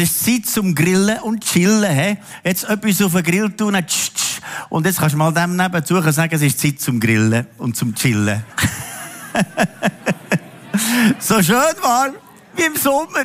[0.00, 1.92] Es ist Zeit zum Grillen und Chillen.
[1.92, 2.18] He?
[2.44, 3.76] Jetzt etwas auf den Grill tun
[4.68, 7.92] und jetzt kannst du mal dem nebenzu sagen, es ist Zeit zum Grillen und zum
[7.96, 8.44] Chillen.
[11.18, 12.14] so schön warm,
[12.54, 13.24] wie im Sommer.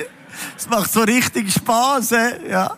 [0.58, 2.09] Es macht so richtig Spass.
[2.09, 2.50] He?
[2.50, 2.76] Ja.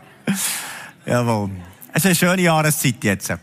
[1.05, 1.52] Jawohl.
[1.93, 3.34] Es ist eine schöne Jahreszeit jetzt.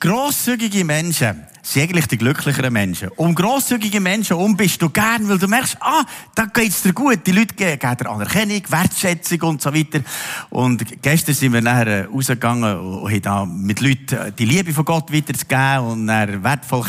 [0.00, 3.08] Grosszügige Menschen sind eigentlich die glücklicheren Menschen.
[3.16, 6.02] Um grosszügige Menschen um bist du gern, weil du merkst, ah,
[6.34, 7.24] da geht's dir gut.
[7.24, 10.00] Die Leute geben dir Anerkennung, Wertschätzung und so weiter.
[10.50, 15.12] Und gestern sind wir nachher rausgegangen und haben da mit Leuten die Liebe von Gott
[15.12, 16.82] weiterzugeben und dann wertvoll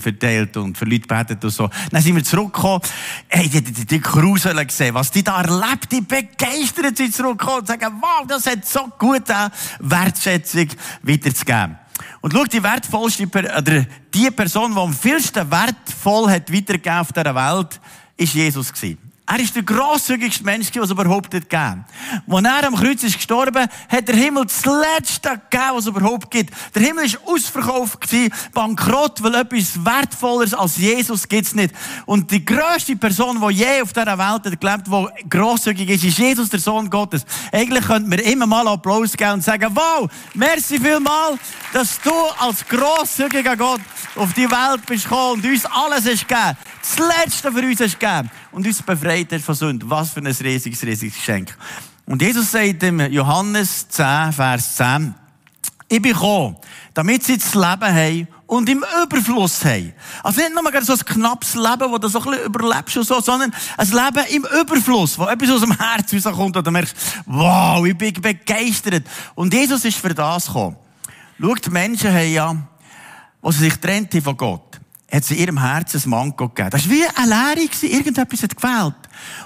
[0.00, 1.68] verteilt und für Leute betet und so.
[1.90, 2.80] Dann sind wir zurückgekommen.
[3.28, 7.92] Hey, die, die, die gesehen, was die da erlebt, die begeistert sind zurückgekommen und sagen,
[8.00, 9.28] wow, das hat so gut
[9.80, 10.68] Wertschätzung
[11.02, 11.85] weiterzugeben.
[12.20, 17.34] Und schau, die wertvollste, oder die Person, die am vielsten wertvoll hat weitergegeben auf dieser
[17.34, 17.80] Welt,
[18.16, 19.06] ist Jesus gewesen.
[19.28, 21.84] Er ist der grosszügigste Mensch, den es überhaupt nicht gegeben
[22.30, 26.30] Als er am Kreuz ist gestorben, hat der Himmel das Letzte gegeben, was es überhaupt
[26.30, 26.54] gibt.
[26.76, 27.98] Der Himmel ist ausverkauft
[28.54, 31.74] bankrott, weil etwas Wertvolleres als Jesus gibt's nicht.
[32.06, 36.18] Und die grösste Person, die je auf dieser Welt hat gelebt, die grosszügig ist, ist
[36.18, 37.26] Jesus, der Sohn Gottes.
[37.50, 41.36] Eigentlich könnten wir immer mal Applaus geben und sagen, wow, merci vielmal,
[41.72, 43.80] dass du als grosszügiger Gott
[44.14, 46.56] auf die Welt bist gekommen und uns alles hast gegeben.
[46.80, 49.88] Das Letzte für uns hast gegeben und uns befreit hat von Sünde.
[49.88, 51.56] Was für ein riesiges, riesiges Geschenk.
[52.06, 55.14] Und Jesus sagt im Johannes 10, Vers 10,
[55.88, 56.56] ich bin gekommen,
[56.94, 59.92] damit sie das Leben haben und im Überfluss haben.
[60.22, 63.20] Also nicht nur so ein knappes Leben, wo du so ein bisschen überlebst und so,
[63.20, 67.84] sondern ein Leben im Überfluss, wo etwas aus dem Herz rauskommt und du merkst, wow,
[67.84, 69.04] ich bin begeistert.
[69.34, 70.76] Und Jesus ist für das gekommen.
[71.38, 72.56] Schau, die Menschen haben ja,
[73.42, 76.70] wo sie sich trennt von Gott, hat sie ihrem Herzen ein Manko gegeben.
[76.70, 78.94] Das war wie eine Leere, irgendetwas hat gefehlt.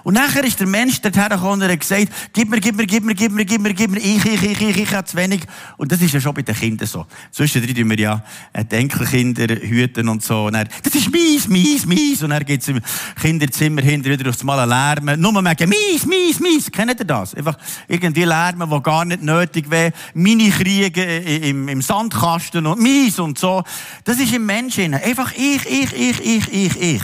[0.02, 3.04] Und nachher ist der Mensch dorthin gekommen und hat gesagt, gib mir, gib mir, gib
[3.04, 5.42] mir, gib mir, gib mir, gib mir, ich, ich, ich, ich, ich habe zu wenig.
[5.76, 7.06] Und das ist ja schon bei den Kindern so.
[7.30, 10.46] Zwischendrin tun wir ja äh, die Enkelkinder hüten und so.
[10.46, 12.22] Und dann, das ist mies, mies, mies.
[12.22, 12.80] Und dann geht's im
[13.20, 15.20] Kinderzimmer hinter wieder aufs Mal lärmen.
[15.20, 16.70] Nur merken, mies, mies, mies.
[16.70, 17.34] Kennt ihr das?
[17.34, 17.56] Einfach
[17.88, 19.92] irgendwie lärmen, wo gar nicht nötig wäre.
[20.14, 23.62] Mini-Kriege im, im Sandkasten und mies und so.
[24.04, 24.94] Das ist im Menschen.
[24.94, 27.02] Einfach ich, ich, ich, ich, ich, ich.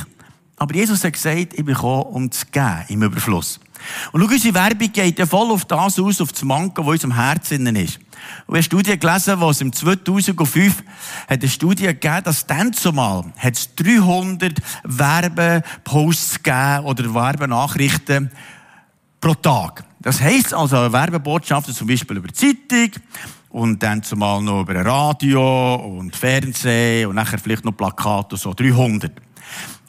[0.57, 3.61] Aber Jesus hat gesagt, ich bin gekommen, um zu geben, im Überfluss.
[4.13, 6.93] Und schau, unsere Werbung geht ja voll auf das aus, auf das Manko, das in
[6.93, 7.99] unserem Herzen ist.
[8.47, 10.83] Und eine Studie gelesen, wo es im 2005
[11.29, 18.31] hat eine Studie gegeben, dass dann zumal es 300 Werbeposts gegeben oder Werbenachrichten
[19.21, 19.85] pro Tag.
[20.01, 22.93] Das heisst also Werbebotschaften zum Beispiel über Zeitung
[23.51, 29.13] und dann zumal noch über Radio und Fernsehen und nachher vielleicht noch Plakate, so 300.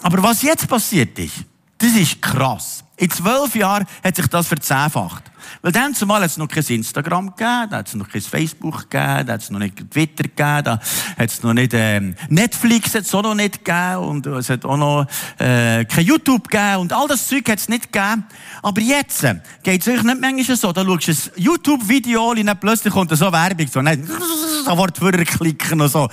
[0.01, 1.35] Aber was jetzt passiert ist,
[1.77, 2.83] das ist krass.
[2.97, 5.23] In zwölf Jahren hat sich das verzehnfacht.
[5.61, 8.89] Weil dann zumal hat es noch kein Instagram gegeben, da hat es noch kein Facebook
[8.89, 10.79] gegeben, da hat es noch nicht Twitter gegeben, da
[11.17, 14.65] hat es noch nicht ähm, Netflix hat es auch noch nicht gegeben und es hat
[14.65, 15.07] auch noch
[15.39, 18.25] äh, kein YouTube gegeben und all das Zeug hat es nicht gegeben.
[18.61, 22.45] Aber jetzt äh, geht es euch nicht manchmal so, da schaust du ein YouTube-Video und
[22.45, 24.07] dann plötzlich kommt da so Werbung, so, nein,
[24.65, 26.07] da Wort klicken und so.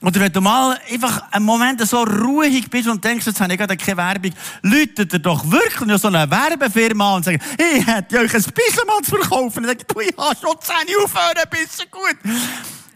[0.00, 3.58] Oder wenn du mal einfach einen Moment so ruhig bist und denkst, jetzt habe ich
[3.58, 4.32] gerade keine Werbung,
[4.62, 9.02] läutet er doch wirklich so eine Werbefirma und sagt, ich hätte euch ein bisschen mal
[9.02, 9.64] zu verkaufen.
[9.64, 10.74] Und sagt, du, ich habe schon 10
[11.04, 12.16] aufhören, ein bisschen gut.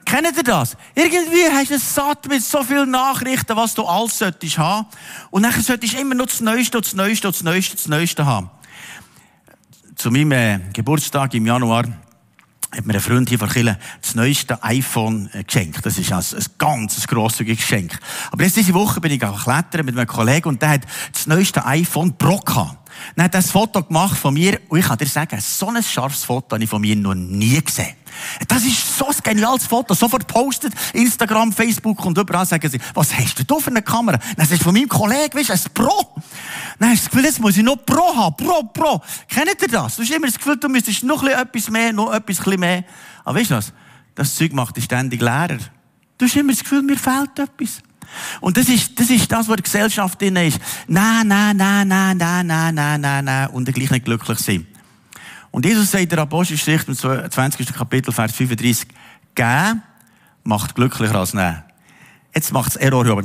[0.04, 0.76] Kennt ihr das?
[0.94, 4.86] Irgendwie hast du es satt mit so vielen Nachrichten, was du alles solltest haben.
[5.30, 8.50] Und dann solltest du immer noch das Neueste, das Neueste, das Neueste, das Neueste haben.
[9.96, 11.84] Zu meinem äh, Geburtstag im Januar
[12.74, 15.84] hat mir ein Freund hier von Kille das neueste iPhone äh, geschenkt.
[15.84, 17.98] Das ist also ein ganz grosszügiges Geschenk.
[18.30, 20.82] Aber jetzt diese Woche bin ich auch klettern mit einem Kollegen und der hat
[21.12, 22.81] das neueste iPhone Pro gehabt.
[23.16, 25.82] Dann hat er ein Foto gemacht von mir und ich kann dir sagen, so ein
[25.82, 27.94] scharfes Foto habe ich von mir noch nie gesehen.
[28.48, 29.94] Das ist so ein geniales Foto.
[29.94, 34.18] Sofort postet Instagram, Facebook und überall sagen sie, was hast du da für eine Kamera?
[34.36, 36.14] Das ist von meinem Kollegen, weißt du, ein Pro.
[36.78, 38.36] Dann hast du das Gefühl, jetzt muss ich noch Pro haben.
[38.36, 39.00] Pro, Pro.
[39.28, 39.96] Kennt ihr das?
[39.96, 42.84] Du hast immer das Gefühl, du müsstest noch etwas mehr, noch etwas mehr.
[43.24, 43.72] Aber weißt du was?
[44.14, 45.58] Das Zeug macht dich ständig leerer.
[46.18, 47.82] Du hast immer das Gefühl, mir fehlt etwas.
[48.40, 50.58] Und das ist, das ist das, was die Gesellschaft drin ist.
[50.86, 53.48] Nein, nein, nein, nein, nein, nein, nein, nein, nein.
[53.50, 54.66] Und gleich nicht glücklich sind.
[55.50, 57.72] Und Jesus sagt in der Apostelgeschichte im 20.
[57.74, 58.88] Kapitel, Vers 35,
[59.34, 59.82] geben
[60.44, 61.62] macht glücklicher als nehmen.
[62.34, 63.22] Jetzt macht es Error, aber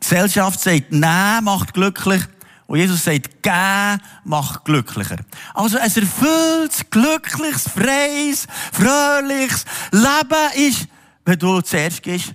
[0.00, 2.22] Gesellschaft sagt, nein macht glücklich.
[2.66, 5.18] Und Jesus sagt, geben macht glücklicher.
[5.54, 10.88] Also ein erfülltes, glückliches, freies, fröhliches Leben ist,
[11.24, 12.34] wenn du zuerst gehst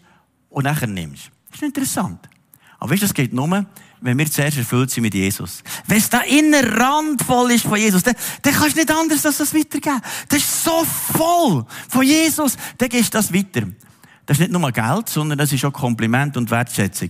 [0.50, 1.32] und nachher nimmst.
[1.50, 2.28] Das ist interessant.
[2.80, 3.66] Aber weißt du, es geht nur,
[4.02, 5.62] wenn wir zuerst erfüllt sind mit Jesus.
[5.88, 9.38] Wenn es da innen randvoll ist von Jesus, dann, dann kannst du nicht anders als
[9.38, 10.02] das weitergeben.
[10.30, 13.68] Das ist so voll von Jesus, dann gehst du das weiter.
[14.26, 17.10] Das ist nicht nur Geld, sondern das ist auch Kompliment und Wertschätzung.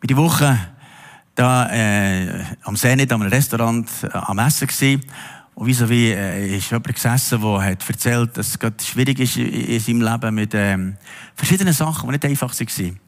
[0.00, 0.58] Bei die Woche
[1.36, 5.02] da äh, am See nicht am Restaurant äh, am Essen gewesen.
[5.56, 9.38] Und wieso wie äh, ist jemand gesessen, der hat erzählt, dass es gerade schwierig ist
[9.38, 10.98] in seinem Leben mit ähm,
[11.34, 13.00] verschiedenen Sachen, die nicht einfach waren.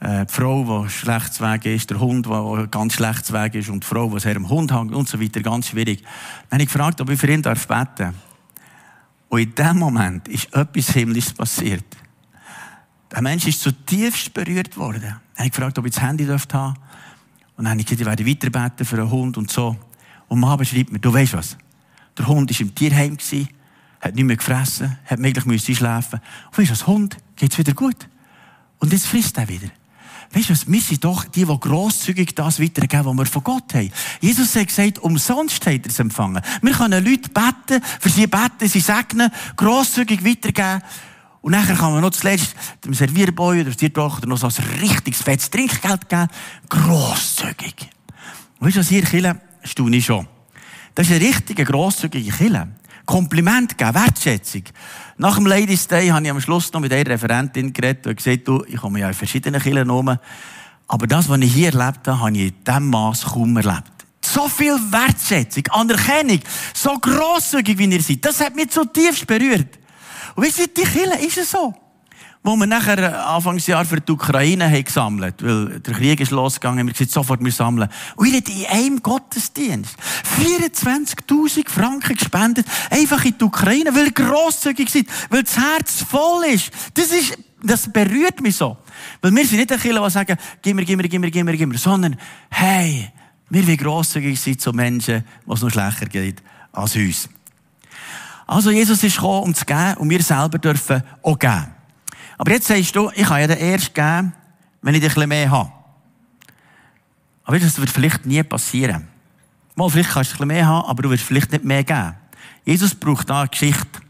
[0.00, 3.84] Äh, die Frau, die schlecht Weg ist, der Hund, der ganz schlecht Weg ist und
[3.84, 6.02] die Frau, die sehr am Hund hängt und so weiter, ganz schwierig.
[6.48, 8.14] Dann habe ich gefragt, ob ich für ihn darf beten
[9.28, 11.84] Und in dem Moment ist etwas Himmlisches passiert.
[13.12, 15.02] Der Mensch ist zutiefst berührt worden.
[15.02, 16.76] Dann habe ich gefragt, ob ich das Handy haben darf.
[17.58, 19.76] Und dann habe ich gesagt, ich werde weiterbeten für einen Hund und so.
[20.28, 21.58] Und Mama schreibt mir, du weißt was?
[22.18, 23.18] Der Hund war im Tierheim,
[24.00, 26.20] hat nicht mehr gefressen, hat möglich müssen schlafen.
[26.50, 28.08] Und weißt du, als Hund geht's wieder gut.
[28.78, 29.68] Und jetzt frisst er wieder.
[30.32, 30.54] Weißt du?
[30.72, 33.90] Wir sind doch die, die grosszügig das weitergeben, was wir von Gott haben.
[34.20, 36.42] Jesus hat gesagt, umsonst hat er es empfangen.
[36.60, 40.82] Wir können Leute beten, für sie beten, sie segnen, grosszügig weitergeben.
[41.40, 45.22] Und nachher kann man noch zuletzt dem Servierboy oder der Tochter noch so ein richtiges
[45.22, 46.28] fettes Trinkgeld geben.
[46.68, 47.90] Grosszügig.
[48.60, 50.26] Weißt du, was hier Kille staune ich schon.
[50.94, 52.68] Das ist eine richtige grosszügige Kille.
[53.04, 54.62] Kompliment geben, Wertschätzung.
[55.18, 58.46] Nach dem Ladies Day habe ich am Schluss noch mit einer Referentin geredet und gesagt,
[58.48, 60.16] du, ich komme ja in verschiedenen Kirchen rum.
[60.86, 63.92] Aber das, was ich hier erlebt habe, habe ich in diesem Maß kaum erlebt.
[64.22, 66.40] So viel Wertschätzung, Anerkennung,
[66.72, 69.78] so grosszügig wie ihr seid, das hat mich zutiefst berührt.
[70.34, 71.74] Und wisst ihr, die Kirche ist es so.
[72.46, 76.80] Wo wir nachher äh, Anfangsjahr für die Ukraine haben gesammelt, weil der Krieg ist losgegangen,
[76.80, 77.88] haben wir gesagt, sofort wir sammeln.
[78.16, 79.96] Und ihr habt in einem Gottesdienst
[80.38, 86.44] 24.000 Franken gespendet, einfach in die Ukraine, weil ihr grosszügig seid, weil das Herz voll
[86.52, 86.70] ist.
[86.92, 88.76] Das ist, das berührt mich so.
[89.22, 91.46] Weil wir sind nicht ein Kirche, die sagen, gib mir, gib mir, gib mir, gib
[91.46, 92.14] mir, gib mir, sondern,
[92.50, 93.10] hey,
[93.48, 96.42] wir wollen grosszügig sein zu Menschen, was noch schlechter geht
[96.72, 97.26] als uns.
[98.46, 101.74] Also Jesus ist gekommen, um zu geben, und wir selber dürfen auch geben.
[102.38, 104.32] Aber jetzt sagst du, ich kann ja den erst geben,
[104.82, 105.72] wenn ich dich ein bisschen mehr habe.
[107.44, 109.08] Aber das wird vielleicht nie passieren.
[109.74, 112.14] Mal, vielleicht kannst du ein bisschen mehr haben, aber du wirst vielleicht nicht mehr geben.
[112.64, 114.00] Jesus braucht da eine Geschichte.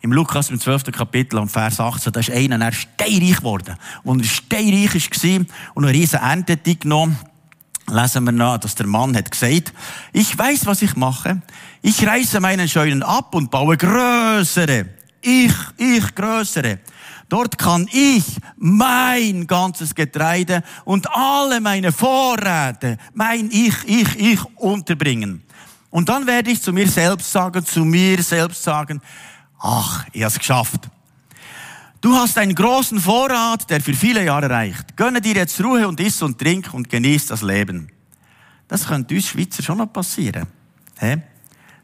[0.00, 0.92] Im Lukas, im 12.
[0.92, 3.76] Kapitel, am Vers 18, da ist einer, er steinreich geworden.
[4.02, 7.18] Und er steinreich war und eine riesen Ernte genommen
[7.90, 9.72] lesen wir noch, dass der Mann hat gesagt,
[10.12, 11.42] ich weiß, was ich mache.
[11.82, 14.86] Ich reiße meinen Scheunen ab und baue größere.
[15.20, 16.78] Ich, ich größere.
[17.28, 18.24] Dort kann ich
[18.56, 25.42] mein ganzes Getreide und alle meine Vorräte, mein Ich, ich, ich unterbringen.
[25.90, 29.00] Und dann werde ich zu mir selbst sagen, zu mir selbst sagen,
[29.58, 30.88] ach, ich habe es geschafft.
[32.00, 34.96] Du hast einen großen Vorrat, der für viele Jahre reicht.
[34.96, 37.88] Gönne dir jetzt Ruhe und iss und trink und genieß das Leben.
[38.68, 40.46] Das könnte uns Schweizer schon noch passieren.
[40.98, 41.16] He?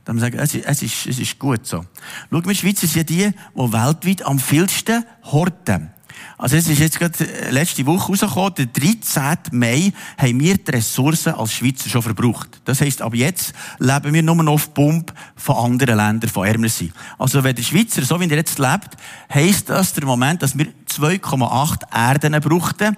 [0.05, 1.85] Dann sagen, es ist, es ist, es ist gut so.
[2.31, 5.91] Schau, wir Schweizer sind die, die weltweit am vielsten horten.
[6.39, 9.39] Also es ist jetzt gerade äh, letzte Woche rausgekommen, der 13.
[9.53, 12.61] Mai haben wir die Ressourcen als Schweizer schon verbraucht.
[12.65, 16.69] Das heisst, ab jetzt leben wir nur noch auf Pump von anderen Ländern, von ärmer
[16.69, 16.93] sind.
[17.19, 18.97] Also wenn der Schweizer, so wie er jetzt lebt,
[19.33, 22.97] heisst das der Moment, dass wir 2,8 Erden brauchten,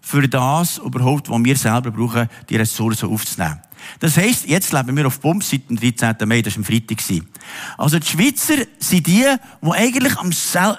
[0.00, 3.60] für das überhaupt, was wir selber brauchen, die Ressourcen aufzunehmen.
[4.00, 6.16] Das heisst, jetzt leben wir auf Pump seit dem 13.
[6.26, 6.98] Mai, das war am Freitag.
[7.76, 9.24] Also die Schweizer sind die,
[9.62, 10.30] die eigentlich am,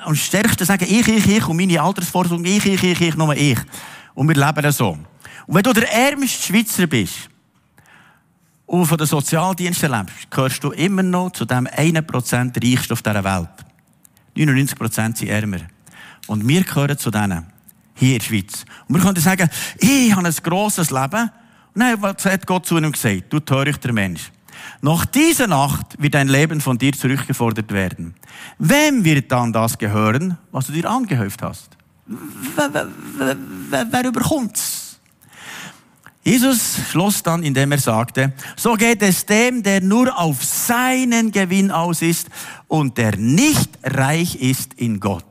[0.03, 3.59] am stärksten sagen, ich, ich, ich, und meine Altersvorsorge, ich, ich, ich, ich, nur ich.
[4.13, 4.97] Und wir leben so.
[5.47, 7.29] Und wenn du der ärmste Schweizer bist,
[8.69, 13.23] und von den Sozialdiensten lebst, gehörst du immer noch zu dem 1% reichsten auf dieser
[13.23, 13.49] Welt.
[14.37, 15.61] 99% sind ärmer.
[16.27, 17.47] Und wir gehören zu denen.
[17.99, 18.65] Hier in der Schweiz.
[18.87, 21.29] Und wir können sagen, ich habe ein grosses Leben.
[21.73, 23.25] Nein, was hat Gott zu ihm gesagt?
[23.29, 24.31] Du törichter Mensch.
[24.81, 28.15] Nach dieser Nacht wird dein Leben von dir zurückgefordert werden.
[28.57, 31.69] Wem wird dann das gehören, was du dir angehäuft hast?
[32.05, 33.37] Wer, wer,
[33.69, 34.99] wer, wer überkommt's?
[36.23, 41.71] Jesus schloss dann, indem er sagte, so geht es dem, der nur auf seinen Gewinn
[41.71, 42.29] aus ist
[42.67, 45.25] und der nicht reich ist in Gott.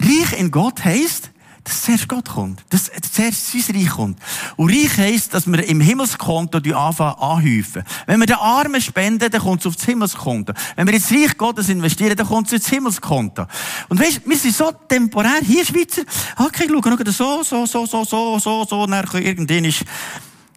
[0.00, 1.30] Reich in Gott heißt,
[1.64, 4.18] dass zuerst Gott kommt, dass zuerst sein Reich kommt.
[4.56, 7.84] Und Reich heisst, dass wir im Himmelskonto anfangen anhäufen.
[8.06, 10.52] Wenn wir den Armen spenden, dann kommt es aufs Himmelskonto.
[10.76, 13.46] Wenn wir ins Reich Gottes investieren, dann kommt es ins Himmelskonto.
[13.88, 16.02] Und weißt, wir sind so temporär, hier Schweizer,
[16.36, 16.80] okay, schau,
[17.12, 19.84] schau, so, so, so, so, so, so, so, und dann irgendwann ist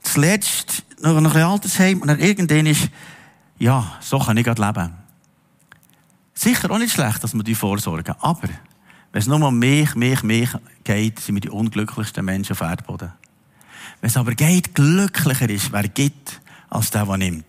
[0.04, 2.90] zuletzt noch ein Altersheim, und dann irgendwann ist,
[3.60, 4.94] ja, so kann ich gerade leben.
[6.34, 8.50] Sicher auch nicht schlecht, dass wir die vorsorgen, aber
[9.12, 10.50] wenn es nur um mich, mich, mich
[10.84, 13.12] geht, sind wir die unglücklichsten Menschen auf Erdboden.
[14.00, 17.46] Wenn es aber geht, glücklicher ist, wer gibt, als der, der nimmt.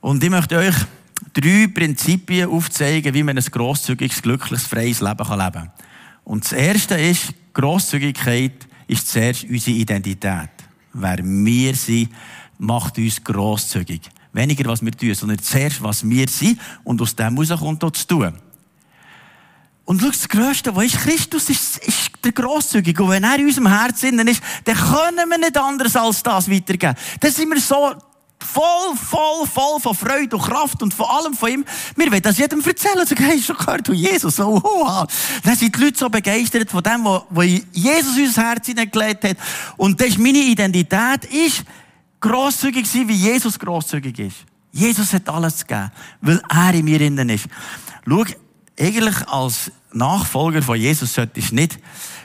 [0.00, 0.74] Und ich möchte euch
[1.34, 5.72] drei Prinzipien aufzeigen, wie man ein grosszügiges, glückliches, freies Leben leben kann.
[6.24, 10.50] Und das erste ist, Grosszügigkeit ist zuerst unsere Identität.
[10.92, 12.10] Wer wir sind,
[12.58, 14.02] macht uns grosszügig.
[14.32, 17.90] Weniger, was wir tun, sondern zuerst, was wir sind und aus dem heraus kommt auch
[17.90, 18.34] zu tun.
[19.88, 23.02] Und schau, das Größte, was ist Christus, ist, ist der Grosszügige.
[23.02, 26.94] Und wenn er in unserem Herzen ist, dann können wir nicht anders als das weitergeben.
[27.18, 27.94] Dann sind wir so
[28.38, 31.64] voll, voll, voll von Freude und Kraft und vor allem von ihm.
[31.96, 33.06] Wir wollen das jedem erzählen.
[33.06, 35.06] So, hey, schon gehört, du Jesus, so, oh,
[35.42, 39.38] Dann sind die Leute so begeistert von dem, was Jesus in unser Herz hineingelegt hat.
[39.78, 41.64] Und das ist meine Identität, ist
[42.20, 44.36] grosszügig sein, wie Jesus grosszügig ist.
[44.70, 45.90] Jesus hat alles gegeben,
[46.20, 47.46] weil er in mir innen ist.
[48.06, 48.26] Schau,
[48.78, 51.78] eigentlich als Nachfolger von Jesus solltest du nicht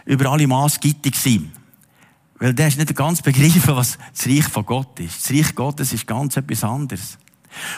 [0.06, 1.52] über alle Maß gittig sein.
[2.40, 5.24] Weil der ist nicht ganz begreifen, was das Reich von Gott ist.
[5.24, 7.18] Das Reich Gottes ist ganz etwas anderes.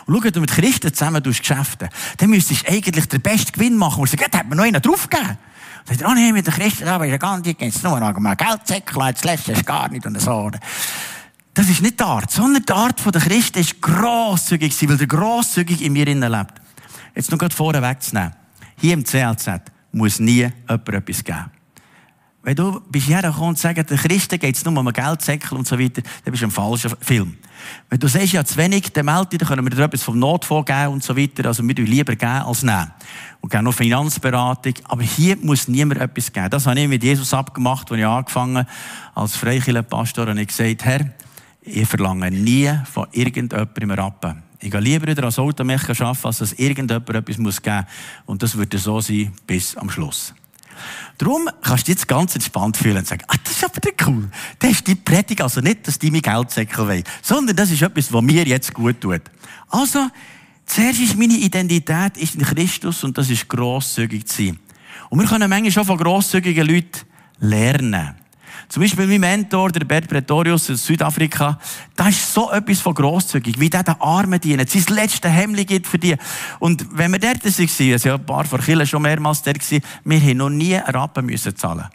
[0.05, 3.77] Und schau, wenn du mit Christen zusammen Geschäfte, dann müsstest du eigentlich den besten Gewinn
[3.77, 4.01] machen.
[4.01, 5.37] Und sagst, da hat mir noch einen draufgegeben.
[5.85, 8.17] Dann sagt er, oh nee, mit den Christen, da ist gar nicht, jetzt nur noch
[8.19, 10.49] mal Geldsäckel, jetzt lässt es gar nicht und so.
[11.53, 15.07] Das ist nicht die Art, sondern die Art der Christen ist grosszügig sein, weil der
[15.07, 16.53] grosszügig in mir innen lebt.
[17.13, 18.33] Jetzt noch gerade vorne wegzunehmen.
[18.77, 21.51] Hier im CLZ muss nie jemand etwas geben.
[22.45, 25.67] Wenn du bis hierher kommst und sagst, den Christen geht es nur um Geldsäckel und
[25.67, 27.37] so weiter, dann bist du ein falscher Film.
[27.89, 30.19] Wenn du sagst, ja, zu wenig, dann melde dich, dann können wir dir etwas vom
[30.19, 31.47] Notfonds geben und so weiter.
[31.47, 32.91] Also wir tun lieber geben als nehmen.
[33.41, 34.75] Und gerne noch Finanzberatung.
[34.83, 36.51] Aber hier muss niemand etwas geben.
[36.51, 38.69] Das habe ich mit Jesus abgemacht, als ich angefangen habe,
[39.15, 41.09] als Freikirchenpastor, und ich gesagt, Herr,
[41.63, 44.44] ich verlange nie von irgendjemandem Rappen.
[44.59, 47.85] Ich gehe lieber wieder als Automechaniker arbeiten, als dass irgendjemand etwas geben muss.
[48.25, 50.33] Und das wird so sein bis am Schluss.
[51.17, 54.29] Darum kannst du jetzt ganz entspannt fühlen und sagen, ah, das ist aber cool.
[54.59, 58.11] Das ist die Predigt also nicht, dass die mir Geldsäckel wollen, sondern das ist etwas,
[58.11, 59.21] was mir jetzt gut tut.
[59.69, 60.07] Also,
[60.65, 64.59] zuerst ist meine Identität ist in Christus und das ist grosszügig zu sein.
[65.09, 67.01] Und wir können manchmal schon von grosszügigen Leuten
[67.39, 68.15] lernen.
[68.69, 71.59] Zum Beispiel mein Mentor, der Bert Pretorius aus Südafrika,
[71.95, 75.87] da ist so etwas von grosszügig, wie der den Armen dient, sein letztes Hemmli gibt
[75.87, 76.15] für die.
[76.59, 79.55] Und wenn wir dort waren, also ein paar von Kirchen schon mehrmals dort
[80.03, 81.85] wir haben noch nie einen Rappen müssen zahlen.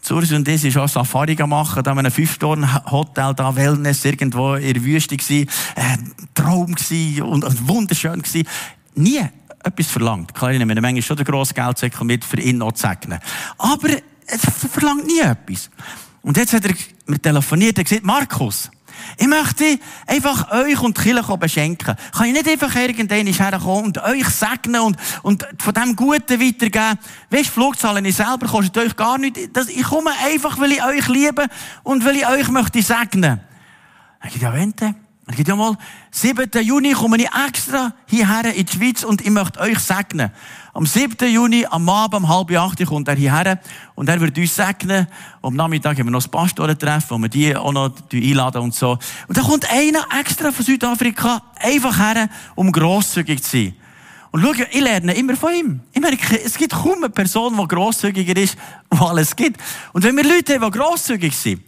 [0.00, 4.82] Zurs und ich ist auch Safari machen, da einem Fünf-Sterne-Hotel, da Wellness, irgendwo in der
[4.82, 5.98] Wüste gewesen, äh,
[6.34, 8.48] Traum gewesen und, und wunderschön gewesen.
[8.94, 9.20] Nie
[9.62, 10.34] etwas verlangt.
[10.34, 13.18] Klar, ich nehme Menge schon den grossen Geldsäckel mit, für ihn noch zu segnen.
[13.58, 13.88] Aber
[14.26, 15.70] es verlangt nie etwas.
[16.22, 16.74] Und jetzt hat er
[17.06, 18.70] mir telefoniert und gesagt, Markus,
[19.16, 21.96] ich möchte einfach euch und die Kirche beschenken.
[22.12, 26.98] Kann ich nicht einfach irgendwann herkommen und euch segnen und, und von dem Guten weitergeben?
[27.30, 29.40] Weißt du, Flugzahlen ich selber kostet euch gar nichts.
[29.68, 31.46] ich komme einfach, weil ich euch liebe
[31.82, 33.40] und weil ich euch möchte segnen.
[34.24, 34.94] Ich sage, ja, wente.
[35.28, 35.76] Ich sage, ja mal,
[36.10, 36.50] 7.
[36.62, 40.30] Juni komme ich extra hierher in die Schweiz und ich möchte euch segnen.
[40.72, 41.28] Am 7.
[41.28, 43.58] Juni, am Abend, um halb acht, kommt er hierher
[43.96, 45.08] und er wird uns segnen.
[45.42, 48.96] Am Nachmittag haben wir noch das Pastorentreffen, wo wir die auch noch einladen und so.
[49.26, 53.74] Und da kommt einer extra von Südafrika einfach her, um grosszügig zu sein.
[54.30, 55.80] Und schau, ich lerne immer von ihm.
[55.92, 58.56] Ich merke, es gibt kaum eine Person, die grosszügiger ist,
[58.92, 59.60] die alles gibt.
[59.92, 61.62] Und wenn wir Leute haben, die grosszügig sind,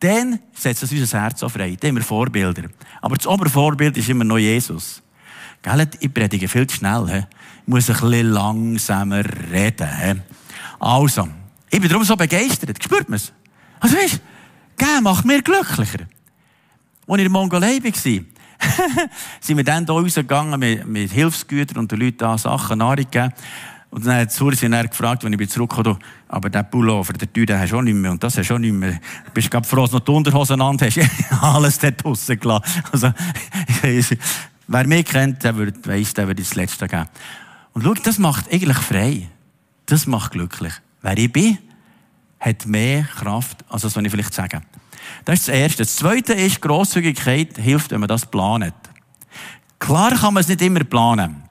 [0.00, 1.78] dann setzt es unser Herz so frei.
[1.80, 2.64] Dann haben wir Vorbilder.
[3.00, 5.00] Aber das Obervorbild ist immer noch Jesus.
[5.62, 5.88] Gell?
[5.98, 7.08] Ich predige viel zu schnell.
[7.08, 7.22] He?
[7.66, 10.22] Muss ein bisschen langsamer reden.
[10.78, 11.28] Also,
[11.70, 12.82] ich bin darum so begeistert.
[12.82, 13.32] Spürt man es?
[13.80, 14.20] Also weißt,
[14.76, 16.06] gell, macht mir glücklicher.
[17.06, 18.24] Als ich in Mongolei war,
[19.40, 23.32] sind wir dann hier rausgegangen mit, mit Hilfsgütern und den Leuten da Sachen Nahrung gegeben.
[23.90, 27.60] Und dann hat Sursi dann gefragt, wenn ich zurückkomme, aber der Pullover, der Tür, den
[27.60, 28.98] hast du auch nicht mehr und das hast du auch nicht mehr.
[29.26, 30.98] Du bist gerade froh, dass du noch die Unterhosen an hast.
[31.42, 32.82] Alles dort draussen gelassen.
[32.90, 33.12] Also,
[34.66, 37.06] wer mich kennt, der weiss, der wird das Letzte geben.
[37.74, 39.28] Und schau, das macht eigentlich frei.
[39.86, 40.72] Das macht glücklich.
[41.02, 41.58] Wer ich bin,
[42.40, 44.62] hat mehr Kraft, als das, was ich vielleicht sage.
[45.24, 45.82] Das ist das Erste.
[45.82, 48.74] Das Zweite ist, Grosszügigkeit hilft, wenn man das planet.
[49.78, 51.43] Klar kann man es nicht immer planen.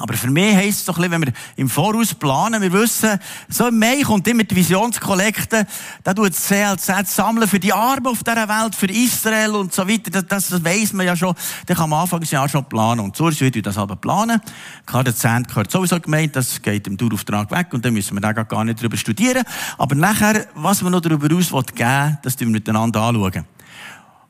[0.00, 3.18] Aber für mich heisst es so ein bisschen, wenn wir im Voraus planen, wir wissen,
[3.48, 5.66] so im Mai kommt immer die Visionskollekte,
[6.04, 9.88] da tut das CLZ sammeln für die Armen auf dieser Welt, für Israel und so
[9.88, 11.34] weiter, das, das weiss man ja schon,
[11.66, 13.00] dann kann man Anfang des Jahres schon planen.
[13.00, 14.40] Und so wird das aber planen.
[14.86, 18.32] Klar, der gehört sowieso gemeint, das geht im Dauerauftrag weg und dann müssen wir da
[18.32, 19.42] gar nicht darüber studieren.
[19.78, 23.44] Aber nachher, was wir noch darüber aus geben das tun wir miteinander anschauen.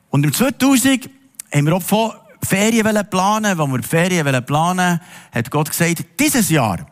[0.09, 1.09] Und im 2000
[1.53, 1.83] haben wir auch
[2.43, 4.99] Ferien planen, wo wir die Ferien planen,
[5.31, 6.85] hat Gott gesagt, dieses Jahr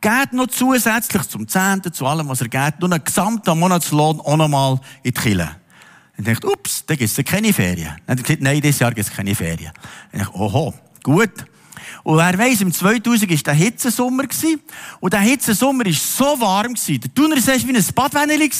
[0.00, 4.36] geht noch zusätzlich zum Zehnten, zu allem, was er geht, nur einen gesamten Monatslohn auch
[4.36, 5.48] noch mal in die Kille.
[6.16, 7.96] Und ich dachte, ups, da gibt es keine Ferien.
[8.06, 9.72] Dann hat er gesagt, nein, dieses Jahr gibt es keine Ferien.
[10.12, 11.46] Und ich dachte, oho, gut.
[12.04, 14.24] Und wer weiss, im 2000 war der Hitzesommer.
[15.00, 16.74] Und der Hitzesommer war so warm.
[16.74, 18.50] Der Thunersee war wie ein Badwänneli.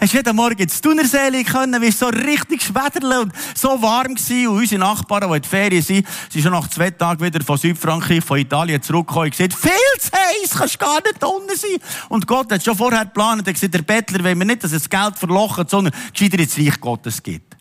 [0.00, 4.50] Hast jeden Morgen ins Thunersee können, wie so richtig schwederle und so warm war.
[4.50, 7.58] Und unsere Nachbarn, die in der Ferien sind, sind schon nach zwei Tagen wieder von
[7.58, 11.76] Südfrankreich, von Italien zurückgekommen und gesagt, viel zu heiß, kannst gar nicht unten sein.
[12.08, 14.72] Und Gott hat schon vorher geplant, er hat gesagt, der Bettler will mir nicht, dass
[14.72, 17.54] er das Geld verlochen, sondern gescheiter ins Reich Gottes gibt.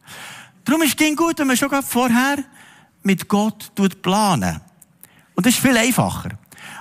[0.64, 2.38] Darum ist es gut, wenn man schon vorher
[3.02, 4.62] mit Gott planen.
[5.36, 6.30] Und das ist viel einfacher.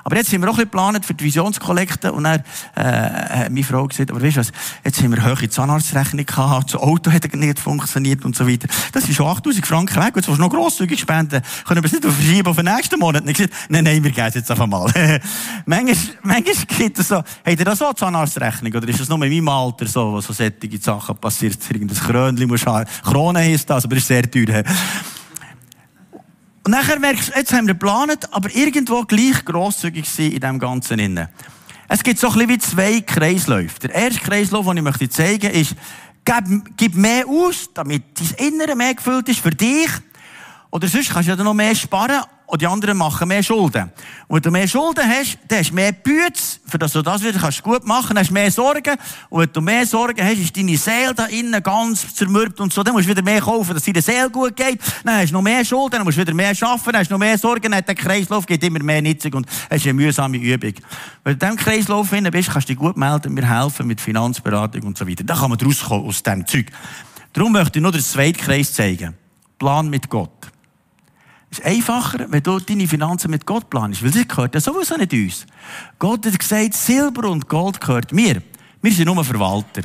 [0.04, 2.42] Aber jetzt sind wir auch ein bisschen geplant für die Visionskollekte und dann,
[2.76, 4.52] äh, meine Frau gesagt, aber weißt du was,
[4.84, 8.68] jetzt haben wir hohe Zahnarztrechnung gehabt, das Auto hat nicht funktioniert und so weiter.
[8.92, 11.92] Das ist schon 8000 Franken weg, jetzt willst du noch grosszügig spenden, können wir es
[11.92, 13.22] nicht verschieben auf den nächsten Monat?
[13.22, 14.90] Und ich gesagt, nein, nein, wir gehen es jetzt einfach mal.
[15.66, 19.32] manchmal, manchmal gibt es so, habt ihr da so Zahnarztrechnung, oder ist das nur in
[19.32, 23.84] meinem Alter so, wo so solche Sachen passiert, irgendein Krönchen muss haben, Krone heisst das,
[23.84, 24.64] aber das ist sehr teuer.
[26.64, 30.58] Und nachher merkst du, jetzt haben wir geplant, aber irgendwo gleich grosszügig sein in dem
[30.58, 31.28] Ganzen innen.
[31.88, 33.80] Es gibt so ein bisschen wie zwei Kreisläufe.
[33.80, 35.74] Der erste Kreislauf, den ich möchte zeigen möchte, ist,
[36.24, 39.90] gib, gib mehr aus, damit dein Innere mehr gefüllt ist für dich.
[40.70, 43.90] Oder sonst kannst du ja noch mehr sparen, und die anderen machen mehr Schulden.
[44.28, 47.22] Und wenn du mehr Schulden hast, dann hast du mehr Bütze, für das du das
[47.22, 48.94] wieder kannst gut machen, hast du mehr Sorgen.
[49.30, 52.82] Und wenn du mehr Sorgen hast, ist deine Seele da innen ganz zermürbt und so,
[52.82, 54.78] dann musst du wieder mehr kaufen, dass deine Seele gut geht.
[55.02, 57.14] Dann hast du noch mehr Schulden, dann musst du wieder mehr arbeiten, dann hast du
[57.14, 60.36] noch mehr Sorgen, dann der Kreislauf geht immer mehr Nitzig und es ist eine mühsame
[60.36, 60.74] Übung.
[61.24, 64.82] Wenn du in diesem Kreislauf bist, kannst du dich gut melden, mir helfen mit Finanzberatung
[64.82, 65.24] und so weiter.
[65.24, 66.66] Da kann man rauskommen aus diesem Zeug.
[67.32, 69.14] Darum möchte ich nur den zweiten Kreis zeigen.
[69.58, 70.52] Plan mit Gott.
[71.52, 74.96] Es ist einfacher, wenn du deine Finanzen mit Gott planst, weil das gehört ja sowieso
[74.96, 75.46] nicht uns.
[75.98, 78.42] Gott hat gesagt, Silber und Gold gehört mir.
[78.80, 79.82] Wir sind nur Verwalter.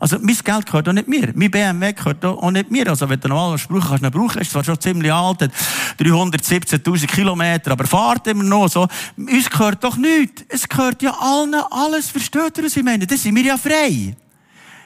[0.00, 1.32] Also, mein Geld gehört auch nicht mir.
[1.36, 2.88] Mein BMW gehört auch nicht mir.
[2.88, 4.40] Also, wenn du noch alles brauchen kannst, du brauchen.
[4.40, 5.52] Ist zwar schon ziemlich alt, hat
[6.00, 8.88] 317.000 Kilometer, aber fahrt immer noch so.
[9.16, 10.44] Uns gehört doch nichts.
[10.48, 12.10] Es gehört ja allen alles.
[12.10, 13.06] Versteht ihr, was ich meine?
[13.06, 14.16] Das sind wir ja frei.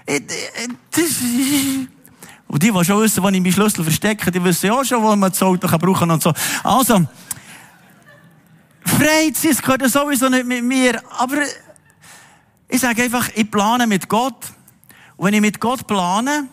[0.07, 1.11] Das
[2.53, 5.03] und die, die schon wissen, wo ich meinen Schlüssel verstecke, die wissen ja auch schon,
[5.03, 6.35] wo man das Auto brauchen kann und so.
[6.63, 7.07] Also,
[8.85, 11.01] Freizeit gehört sowieso nicht mit mir.
[11.19, 11.39] Aber
[12.69, 14.53] ich sage einfach, ich plane mit Gott.
[15.17, 16.47] Und wenn ich mit Gott plane,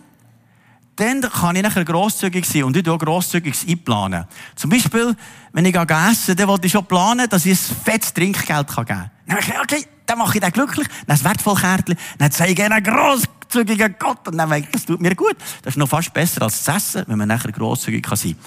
[0.96, 4.24] dann kann ich nachher grosszügig sein und ich auch grosszügig einplanen.
[4.56, 5.14] Zum Beispiel,
[5.52, 9.12] wenn ich essen dann wollte ich schon planen, dass ich ein fettes Trinkgeld geben kann.
[9.28, 12.82] Dann okay, dann mache ich den glücklich, dann ein wertvolles Kärtchen, dann zeige ich einen
[12.82, 14.28] gross grosszügiger Gott.
[14.28, 15.36] Und dann denke das tut mir gut.
[15.64, 18.40] Das ist noch fast besser als zu essen, wenn man nachher grosszügig sein kann.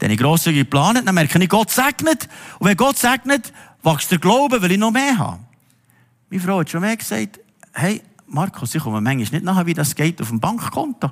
[0.00, 2.28] Wenn ich grosszügig plane, dann merke ich, Gott segnet.
[2.58, 3.52] Und wenn Gott segnet,
[3.82, 5.40] wächst der Glaube, weil ich noch mehr habe.
[6.30, 7.40] Meine Frau hat schon mehr gesagt,
[7.72, 11.10] hey, Markus, ich komme manchmal nicht nachher, wie das geht auf dem Bankkonto.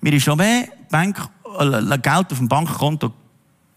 [0.00, 1.16] Mir ist schon mehr Bank,
[1.58, 3.12] äh, Geld auf dem Bankkonto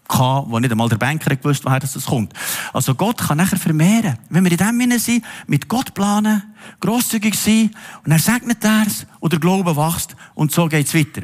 [0.07, 2.33] gehabt, wo nicht einmal der Banker gewusst woher das kommt.
[2.73, 4.17] Also Gott kann nachher vermehren.
[4.29, 6.43] Wenn wir in dem Sinne sind, mit Gott planen,
[6.79, 7.71] grosszügig sein,
[8.03, 11.23] und er segnet er's, und der Glaube wächst, und so geht's weiter.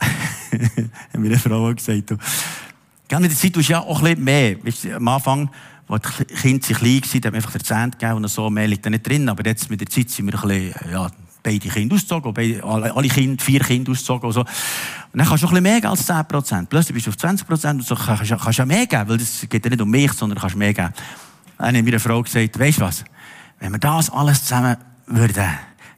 [0.52, 2.16] Hat mir eine Frau gesagt, du,
[3.08, 4.96] in der Zeit tust du ja auch ein bisschen mehr.
[4.96, 5.50] Am Anfang,
[5.88, 8.86] als die Kinder klein waren, hat man einfach den Zehnt gegeben und so, mehr liegt
[8.86, 11.10] da nicht drin, aber jetzt mit der Zeit sind wir ein bisschen, ja,
[11.42, 14.40] beide Kinder ausgezogen, beide, alle, Kinder, vier Kinder ausgezogen und so.
[14.40, 14.48] Und
[15.12, 16.68] dann kannst du ein bisschen mehr als 10 Prozent.
[16.68, 19.46] Plötzlich bist du auf 20 Prozent und so kannst du ja mehr geben, weil es
[19.48, 20.92] geht ja nicht um mich, sondern kannst mehr geben.
[21.58, 23.04] Dann hat mir eine Frau gesagt, weisst du was?
[23.58, 24.76] Wenn wir das alles zusammen
[25.06, 25.46] würden,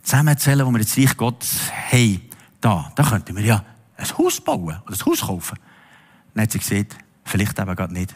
[0.03, 2.21] zusammenzählen, wo wir jetzt Reich Gottes haben,
[2.61, 3.65] da, da könnten wir ja
[3.97, 5.59] ein Haus bauen oder ein Haus kaufen.
[6.35, 8.15] Dann hat sie gesagt, vielleicht eben gerade nicht.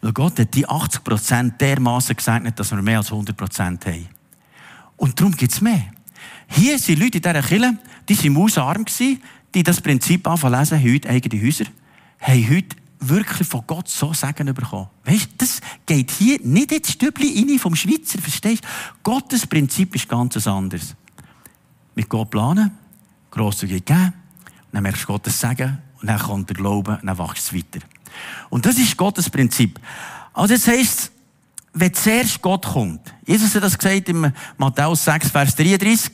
[0.00, 4.08] Weil Gott hat die 80 Prozent dermaßen gesegnet, dass wir mehr als 100 Prozent haben.
[4.96, 5.84] Und darum gibt es mehr.
[6.48, 7.78] Hier sind Leute in dieser Kirche,
[8.08, 8.84] die waren mausarm,
[9.54, 11.64] die das Prinzip anfangen lesen, heute eigene Häuser,
[12.20, 14.88] haben heute wirklich von Gott so Segen bekommen.
[15.04, 18.68] Weißt das geht hier nicht ins Stübli rein vom Schweizer, verstehst du?
[19.02, 20.94] Gottes Prinzip ist ganz anders.
[21.94, 22.72] Mit Gott planen,
[23.30, 24.12] grosszügig geben,
[24.72, 27.84] dann merkst du Gottes Segen und dann kommt der Glaube und dann wächst es weiter.
[28.50, 29.78] Und das ist Gottes Prinzip.
[30.32, 31.12] Also jetzt heisst
[31.74, 33.14] wenn zuerst Gott kommt.
[33.26, 36.12] Jesus hat das gesagt im Matthäus 6, Vers 33.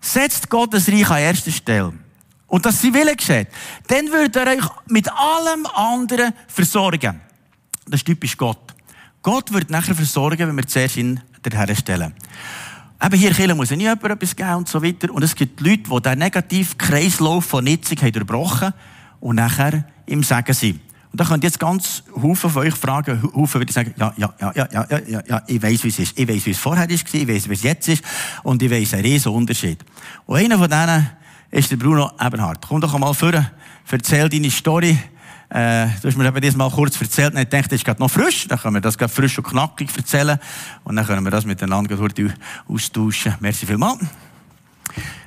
[0.00, 1.92] Setzt Gottes Reich an erster Stelle.
[2.46, 3.48] Und dass sie Wille geschieht.
[3.88, 7.20] Dann wird er euch mit allem anderen versorgen.
[7.86, 8.74] Das ist typisch Gott.
[9.22, 12.14] Gott wird nachher versorgen, wenn wir zuerst ihn herstellen.
[13.02, 15.10] Eben hier Kirche muss ja nie jemand etwas geben und so weiter.
[15.12, 18.72] Und es gibt Leute, die diesen negativen Kreislauf von Nitzung haben durchbrochen
[19.20, 20.80] und nachher im Segen sind.
[21.14, 24.52] Und da könnt jetzt ganz Haufen von euch fragen, Haufen würde sagen, ja, ja, ja,
[24.52, 26.18] ja, ja, ja, ja, ich weiß, wie es ist.
[26.18, 28.02] Ich weiß, wie es vorher war, ich weiß, wie es jetzt ist.
[28.42, 29.78] Und ich weiß einen riesen Unterschied.
[30.26, 31.08] Und einer von denen
[31.52, 32.66] ist der Bruno Eberhardt.
[32.66, 33.30] Komm doch einmal vor,
[33.88, 34.98] erzähl deine Story.
[35.50, 38.02] Äh, du hast mir eben das mal kurz erzählt und ich dachte, das ist gerade
[38.02, 38.48] noch frisch.
[38.48, 40.36] Dann können wir das gerade frisch und knackig erzählen.
[40.82, 41.96] Und dann können wir das miteinander
[42.66, 43.36] austauschen.
[43.38, 44.00] Merci vielmals.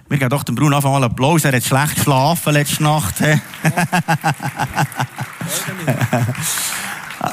[0.10, 1.43] Wir geben doch dem Bruno einfach mal einen Applaus.
[1.43, 3.15] Er hat schlecht geschlafen letzte Nacht.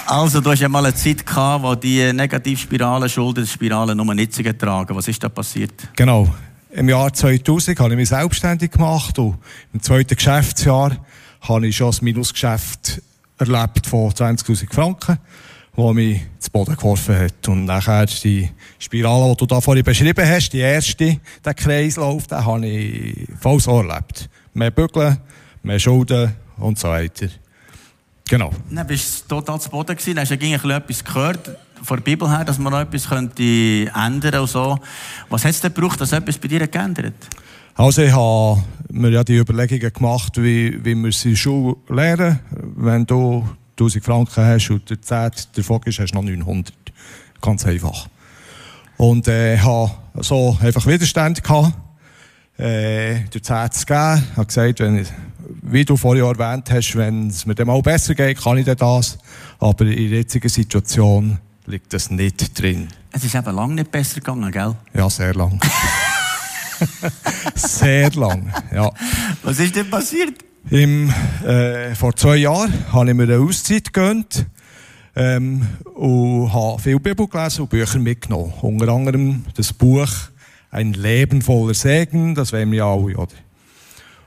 [0.07, 4.97] also, du hast ja mal eine Zeit gehabt, wo die Negativspirale, Schuldenspirale nur nicht getragen.
[4.97, 5.73] Was ist da passiert?
[5.95, 6.35] Genau.
[6.71, 9.37] Im Jahr 2000 habe ich mich selbstständig gemacht und
[9.73, 10.97] im zweiten Geschäftsjahr
[11.43, 13.01] habe ich schon ein Minusgeschäft
[13.39, 15.19] erlebt von 20.000 Franken
[15.77, 17.49] wo mich zu Boden geworfen hat.
[17.49, 22.45] Und nachher die Spirale, die du da vorhin beschrieben hast, die erste, der Kreislauf, den
[22.45, 24.29] habe ich voll so erlebt.
[24.53, 25.19] Mehr Bügeln,
[25.63, 27.29] mehr Schulden und so weiter.
[28.29, 28.51] Genau.
[28.71, 32.31] Dann bist du total zu Boden gewesen, hast du eigentlich etwas gehört von der Bibel
[32.31, 33.43] her, dass man noch etwas könnte
[33.95, 34.79] ändern und so.
[35.29, 37.15] Was hat es denn gebraucht, dass etwas bei dir geändert
[37.75, 42.41] Also ich habe mir ja die Überlegungen gemacht, wie, wie wir sie Schule lernen.
[42.77, 43.47] Wenn du
[43.79, 46.73] 1000 Franken hast und der 10 davon ist, hast du noch 900.
[47.41, 48.09] Ganz einfach.
[48.97, 51.73] Und äh, habe so einfach Widerstand gehabt,
[52.57, 54.25] äh, der 10 zu geben.
[54.31, 55.09] Ich habe gesagt, wenn ich,
[55.63, 59.19] wie du vorher erwähnt hast, wenn es mir dann mal besser geht, kann ich das.
[59.59, 62.89] Aber in der jetzigen Situation liegt das nicht drin.
[63.11, 64.77] Es ist eben lange nicht besser gegangen, gell?
[64.93, 65.61] Ja, sehr lang.
[67.55, 68.91] sehr lang, ja.
[69.43, 70.35] Was ist denn passiert?
[70.71, 71.13] Im,
[71.47, 74.47] äh, vor zwei Jahren habe ich mir eine Auszeit gegönnt
[75.15, 78.55] ähm, und habe viel Bibel gelesen und Bücher mitgenommen.
[78.63, 80.09] Unter anderem das Buch
[80.71, 83.35] Ein Leben voller Segen, das wollen ja alle, oder?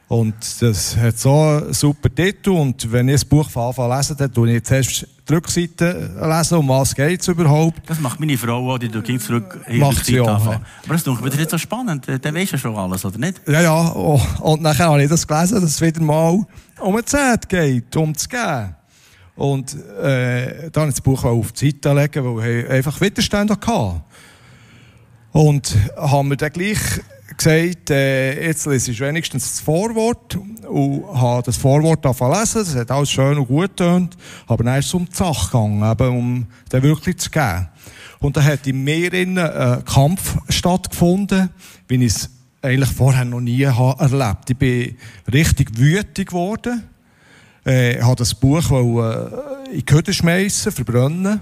[0.09, 3.97] Und das hat so einen super Titel und wenn ich das Buch von Anfang an
[3.97, 7.81] lese, dann tue ich zuerst die Rückseite lesen, um was geht es überhaupt.
[7.89, 10.61] Das macht meine Frau auch, die du gehst zurück in Macht sie auch, ja.
[10.85, 13.41] Aber das ist nicht so spannend, der weiß ja schon alles, oder nicht?
[13.47, 16.45] Ja, ja, oh, und nachher habe ich das gelesen, dass es wieder mal
[16.79, 18.75] um eine Zeit geht, um zu geben.
[19.35, 24.01] Und äh, dann das Buch auf die Seite legen, weil ich einfach Widerstände hatte.
[25.33, 26.79] Und haben wir dann gleich
[27.37, 32.63] gesagt, äh, jetzt lese ich wenigstens das Vorwort und habe das Vorwort lesen.
[32.65, 34.17] Das hat alles schön und gut getönt.
[34.47, 37.69] Aber dann ist es um die Sache gegangen, eben um den wirklich zu geben.
[38.19, 41.49] Und da hat in mir ein äh, Kampf stattgefunden,
[41.87, 42.29] wie ich es
[42.61, 44.49] eigentlich vorher noch nie erlebt.
[44.49, 44.97] Ich bin
[45.31, 46.83] richtig wütig geworden.
[47.63, 51.41] Äh, habe das Buch äh, in die Hütte schmeißen, verbrennen.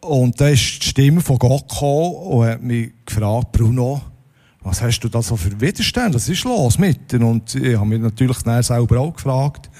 [0.00, 4.00] Und dann ist die Stimme von Gott gekommen und hat mich gefragt, Bruno,
[4.60, 6.14] was hast du da so für Widerstand?
[6.14, 7.20] Was ist los mit dir?
[7.24, 9.70] Und ich habe mich natürlich dann selber auch gefragt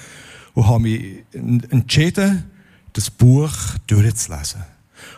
[0.53, 2.45] und habe mich entschieden,
[2.93, 3.51] das Buch
[3.87, 4.63] durchzulesen.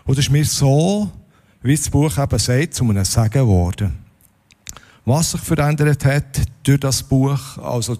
[0.06, 1.12] Und es ist mir so,
[1.64, 3.98] wie das Buch eben sagt, zu einem Segen geworden.
[5.06, 7.98] Was sich verändert hat durch das Buch, also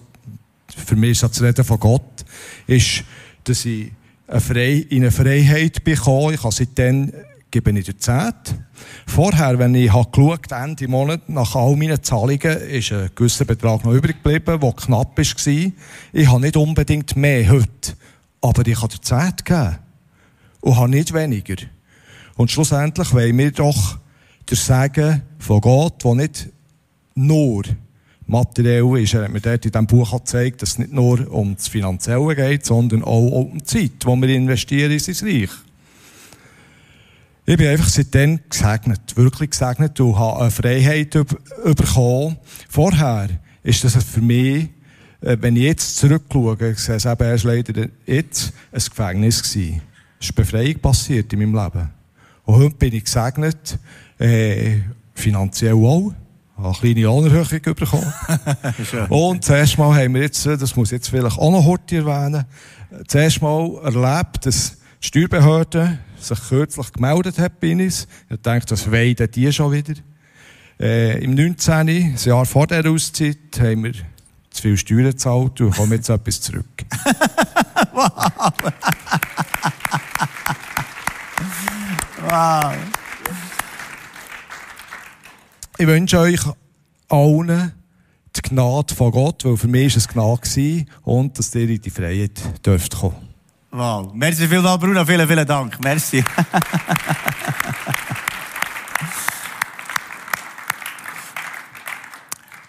[0.68, 2.24] für mich ist das Reden von Gott,
[2.66, 3.04] ist,
[3.44, 3.92] dass ich
[4.28, 6.34] in eine Freiheit bekommen.
[6.34, 7.12] Ich habe seitdem
[7.52, 8.54] gebe ich dir Zeit.
[9.06, 13.84] Vorher, wenn ich habe geschaut, Ende Monat, nach all meinen Zahlungen, ist ein gewisser Betrag
[13.84, 15.72] noch übrig geblieben, der knapp war.
[16.12, 17.92] Ich habe nicht unbedingt mehr heute,
[18.40, 19.78] aber ich habe dir Zeit gegeben.
[20.60, 21.56] Und habe nicht weniger.
[22.36, 23.98] Und schlussendlich wollen wir doch
[24.48, 26.48] der Segen von Gott, der nicht
[27.14, 27.64] nur
[28.26, 29.14] materiell ist.
[29.14, 32.34] Er hat mir dort in diesem Buch gezeigt, dass es nicht nur um das Finanzielle
[32.34, 35.50] geht, sondern auch um die Zeit, die wir investieren in sein Reich.
[37.44, 42.36] Ich bin einfach seitdem gesegnet, wirklich gesegnet und habe eine Freiheit bekommen.
[42.68, 43.28] Vorher
[43.64, 44.68] ist das für mich,
[45.20, 49.82] äh, wenn ich jetzt zurückschaue, ich sehe es eben erst leider jetzt, ein Gefängnis gewesen.
[50.20, 51.90] Es ist Befreiung passiert in meinem Leben.
[52.44, 53.76] Und heute bin ich gesegnet,
[54.18, 54.78] äh,
[55.14, 56.14] finanziell auch
[56.64, 58.12] eine kleine Lohnerhöhung bekommen.
[59.08, 62.44] und zuerst mal haben wir jetzt, das muss ich jetzt vielleicht auch noch heute erwähnen,
[63.06, 68.06] zuerst mal erlebt, dass die Steuerbehörde sich kürzlich gemeldet hat bei uns.
[68.30, 69.94] Ich denke, das weiden die schon wieder.
[70.80, 73.92] Äh, Im 19., ein Jahr vor der Auszeit, haben wir
[74.50, 76.66] zu viel Steuern gezahlt und kommen jetzt etwas zurück.
[77.92, 78.12] wow!
[82.28, 82.74] wow!
[85.82, 86.40] Ich wünsche euch
[87.08, 87.72] allen
[88.36, 91.90] die Gnade von Gott, weil für mich war es Gnade und dass ihr in die
[91.90, 93.16] Freiheit dürft kommen.
[93.72, 94.12] Wow.
[94.14, 95.04] Merci vielmals, Bruno.
[95.04, 95.82] Vielen, vielen Dank.
[95.82, 96.24] Merci.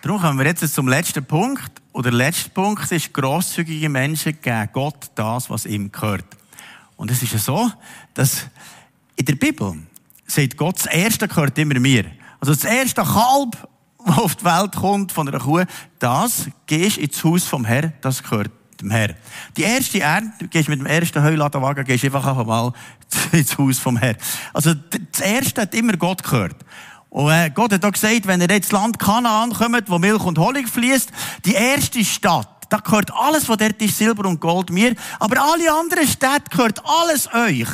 [0.02, 1.72] Darum kommen wir jetzt zum letzten Punkt.
[1.92, 6.26] Und der letzte Punkt ist, grosszügige Menschen geben Gott das, was ihm gehört.
[6.96, 7.70] Und es ist ja so,
[8.16, 8.48] dass
[9.16, 9.76] in der Bibel
[10.26, 12.06] sagt Gott, das Erste gehört immer mir.
[12.44, 13.56] Also das erste Kalb,
[14.06, 15.64] das auf die Welt kommt von einer Kuh,
[15.98, 18.52] das gehst ins Haus vom Herrn, das gehört
[18.82, 19.16] dem Herrn.
[19.56, 22.74] Die erste Ernte, gehst mit dem ersten Heuladenwagen, gehst einfach mal
[23.32, 24.18] ins Haus vom Herrn.
[24.54, 26.58] Also das Erste hat immer Gott gehört.
[27.10, 30.38] Und äh, Gott hat auch gesagt, wenn ihr jetzt Land Kanaan kommt, wo Milch und
[30.38, 31.14] Honig fließt,
[31.46, 35.74] die erste Stadt, da gehört alles, was dort ist, Silber und Gold mir, aber alle
[35.74, 37.70] anderen Städte gehört alles euch.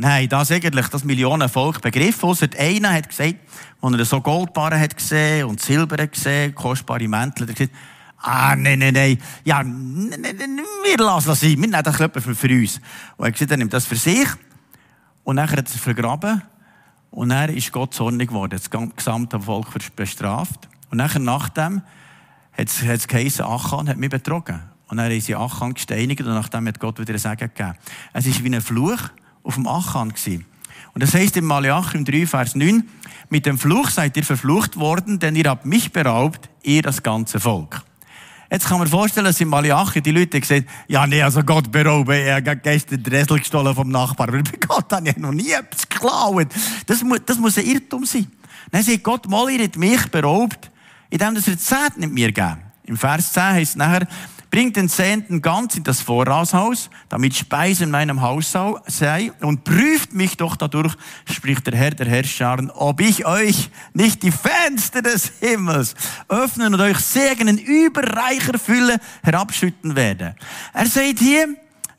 [0.00, 2.28] Nein, das eigentlich das Millionenvolk begriffen.
[2.28, 3.34] Ausser einer hat gesagt,
[3.82, 7.74] als er so Goldbarren hat gesehen und Silber hat gesehen, kostbare Mäntel, hat gesagt,
[8.18, 12.80] ah, nein, nein, nein, ja, wir lassen das sein, wir nehmen das für, für uns.
[13.16, 14.28] Und er hat gesagt, er nimmt das für sich.
[15.24, 16.42] Und nachher hat er es vergraben.
[17.10, 20.68] Und dann ist Gott zornig geworden, das gesamte Volk bestraft.
[20.92, 21.82] Und nachher, nachdem,
[22.52, 24.60] hat es, geheißen, Achan hat mich betrogen.
[24.86, 27.74] Und dann haben sie Achan gesteinigt und nachdem hat Gott wieder ein Segen gegeben.
[28.12, 29.10] Es war wie ein Fluch
[29.48, 30.10] auf dem Achan.
[30.10, 30.44] Gewesen.
[30.92, 32.84] Und das heißt im Malachi 3, Vers 9,
[33.30, 37.40] mit dem Fluch seid ihr verflucht worden, denn ihr habt mich beraubt, ihr das ganze
[37.40, 37.82] Volk.
[38.50, 42.12] Jetzt kann man vorstellen, dass in Malachi die Leute gesagt ja, nee, also Gott berauben,
[42.12, 44.30] er hat gestern den Dressel gestohlen vom Nachbarn.
[44.30, 46.48] Aber bei Gott habe ich noch nie etwas geklaut.
[46.86, 48.26] Das muss, das muss ein Irrtum sein.
[48.70, 50.70] Dann sagt Gott, mal, ihr habt mich beraubt,
[51.10, 52.58] indem er Zehnt nicht mir geben.
[52.84, 54.06] Im Vers 10 heißt es nachher,
[54.50, 58.56] bringt den Zehnten ganz in das Vorratshaus, damit Speise in meinem Haus
[58.86, 60.94] sei, und prüft mich doch dadurch,
[61.30, 65.94] spricht der Herr der Herrscher, ob ich euch nicht die Fenster des Himmels
[66.28, 70.34] öffnen und euch Segnen überreicher Fülle herabschütten werde.
[70.72, 71.48] Er sagt hier,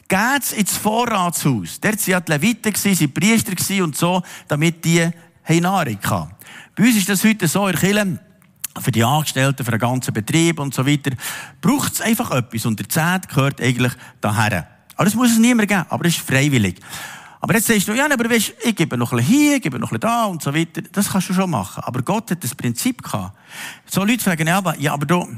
[0.07, 1.79] geht's ins Vorratshaus.
[1.79, 5.07] Dort waren die Leviten, sie Priester und so, damit die
[5.61, 6.31] Nahrung haben.
[6.75, 8.19] Bei uns ist das heute so, in Kirche,
[8.81, 11.11] für die Angestellten, für den ganzen Betrieb und so weiter,
[11.61, 12.65] braucht es einfach etwas.
[12.65, 14.67] Und der Zehnt gehört eigentlich daher.
[14.95, 16.79] Aber das muss es niemand geben, aber es ist freiwillig.
[17.41, 19.79] Aber jetzt sagst du, ja, aber weißt, ich gebe noch ein bisschen hier, ich gebe
[19.79, 20.81] noch ein bisschen da und so weiter.
[20.91, 21.83] Das kannst du schon machen.
[21.85, 23.37] Aber Gott hat das Prinzip gehabt.
[23.85, 25.37] So Leute fragen, ja, aber, ja, aber du,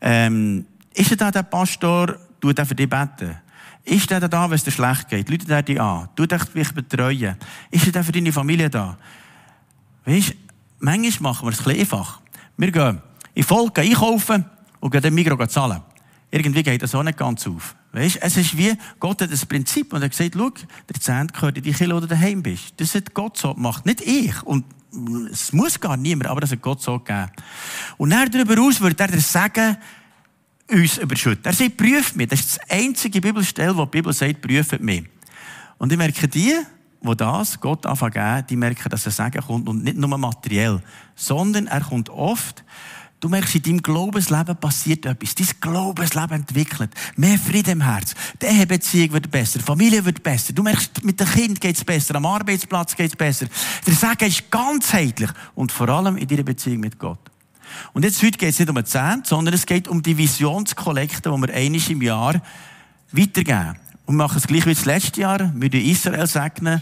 [0.00, 3.36] ähm, ist er da der Pastor, tut er für dich beten?
[3.84, 5.30] Ist er da, wenn es dir schlecht geht?
[5.30, 6.10] Leute er dich an?
[6.14, 7.36] Tut er dich betreuen?
[7.70, 8.98] Ist er da für deine Familie da?
[10.04, 10.34] Weißt,
[10.80, 12.20] manchmal machen wir es ein bisschen einfach.
[12.58, 13.00] Wir gehen
[13.34, 14.44] in Volk einkaufen
[14.80, 15.80] und gehen dann Migros zahlen.
[16.30, 17.74] Irgendwie geht das auch nicht ganz auf.
[17.92, 21.56] Weißt, es ist wie, Gott hat das Prinzip und er gesagt, schau, der Zehnt gehört
[21.56, 22.74] in die Kirche, oder daheim bist.
[22.76, 24.42] Das hat Gott so gemacht, nicht ich.
[24.42, 24.64] Und
[25.30, 27.30] es muss gar niemand, aber das hat Gott so gegeben.
[27.96, 29.76] Und dann darüber aus wird er das Sagen
[30.70, 31.44] uns überschütten.
[31.44, 32.28] Er sagt, prüft mich.
[32.28, 35.04] Das ist das einzige Bibelstelle, wo die Bibel sagt, prüft mich.
[35.78, 36.54] Und ich merke, die,
[37.00, 40.82] wo das Gott anfangen die merken, dass er Segen kommt und nicht nur materiell,
[41.14, 42.64] sondern er kommt oft,
[43.20, 45.34] Du merkst, in deinem Glaubensleben passiert etwas.
[45.34, 46.90] Dein Glaubensleben entwickelt.
[47.16, 48.14] Mehr Frieden im Herz.
[48.40, 49.58] Die Ehebeziehung wird besser.
[49.58, 50.52] Die Familie wird besser.
[50.52, 52.14] Du merkst, mit dem Kind geht's besser.
[52.14, 53.46] Am Arbeitsplatz geht's besser.
[53.84, 55.30] Der Segen ist ganzheitlich.
[55.56, 57.18] Und vor allem in deiner Beziehung mit Gott.
[57.92, 61.30] Und jetzt heute geht es nicht um ein Zehnt, sondern es geht um die Visionskollekte,
[61.30, 62.40] die wir einmal im Jahr
[63.10, 63.76] weitergeben.
[64.08, 65.52] Und wir machen es gleich wie das letzte Jahr.
[65.54, 66.80] Wir segnen Israel segnen,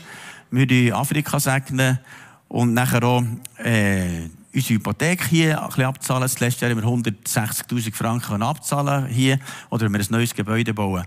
[0.53, 1.99] wir Afrika segnen
[2.47, 3.25] und nachher auch
[3.59, 6.23] äh, unsere Hypothek hier ein bisschen abzahlen.
[6.23, 11.05] Das letzte Jahr haben wir 160'000 Franken abzahlen hier oder wir ein neues Gebäude bauen.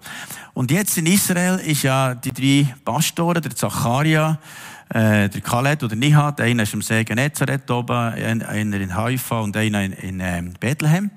[0.54, 4.40] Und jetzt in Israel ist ja die drei Pastoren, der Zacharia,
[4.90, 9.56] äh, der Khaled oder Nihat, einer ist am See Genezareth oben, einer in Haifa und
[9.56, 11.12] einer in, in äh, Bethlehem.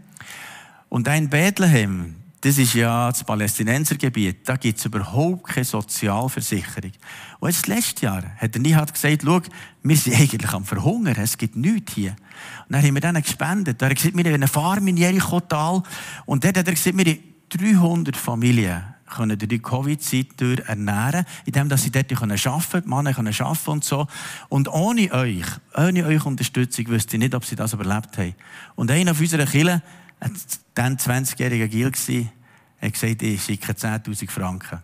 [0.89, 4.49] Und ein Bethlehem, das ist ja das Palästinensergebiet.
[4.49, 6.91] Da gibt es überhaupt keine Sozialversicherung.
[7.39, 9.41] Und jetzt letztes Jahr hat er nie gesagt, schau,
[9.85, 12.11] wir sind eigentlich am Verhungern, es gibt nichts hier.
[12.67, 13.81] Und dann haben wir denen gespendet.
[13.81, 15.85] Da hat gesagt, wir haben eine Farm in Jericho-Tal.
[16.27, 21.77] Und dort hat er gesagt, wir haben 300 Familien können durch die Covid-Zeit ernähren, indem
[21.77, 24.07] sie dort arbeiten können, die Männer können arbeiten und so.
[24.49, 25.45] Und ohne euch,
[25.77, 28.35] ohne eure Unterstützung, wüsste ich nicht, ob sie das überlebt haben.
[28.75, 29.83] Und einer auf unserer Kirche
[30.75, 32.29] dann 20-jähriger Gil gsi,
[32.81, 34.81] hat gesagt, ich schicke 10.000 Franken.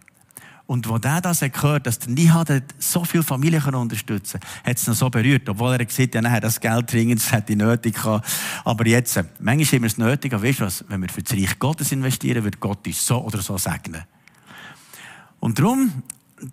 [0.66, 4.76] Und wo der das hat gehört, dass der Nihat so viele Familien unterstützen kann, hat
[4.76, 5.48] es ihn so berührt.
[5.48, 8.28] Obwohl er gesagt hat, ja, das Geld dringend, das hätte ich nötig gehabt.
[8.66, 10.84] Aber jetzt, manchmal haben wir es nötig, aber weißt du was?
[10.88, 14.02] Wenn wir für das Reich Gottes investieren, wird Gott uns so oder so segnen.
[15.40, 16.02] Und darum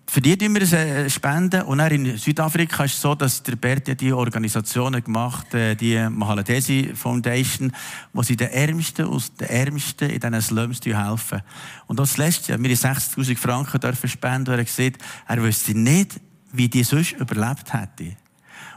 [0.06, 1.62] für die tun wir äh, spenden.
[1.62, 5.74] Und dann in Südafrika ist es so, dass der Bert ja die Organisationen gemacht, äh,
[5.74, 7.72] die Mahaladesi Foundation,
[8.12, 11.42] wo sie den Ärmsten aus den Ärmsten in diesen Slums helfen.
[11.86, 16.20] Und das letzte Jahr, wir 60.000 Franken dürfen spenden, er gesagt, er wüsste nicht,
[16.52, 18.16] wie die sonst überlebt hätte.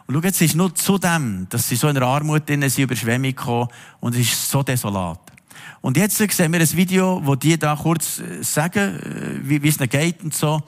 [0.07, 2.83] Und schau, jetzt ist nur zu dem, dass sie so in einer Armut drin sind,
[2.83, 3.67] Überschwemmung gekommen
[3.99, 5.19] und es ist so desolat.
[5.81, 8.99] Und jetzt sehen wir ein Video, wo die da kurz äh, sagen,
[9.43, 10.61] wie, wie es ihnen geht und so.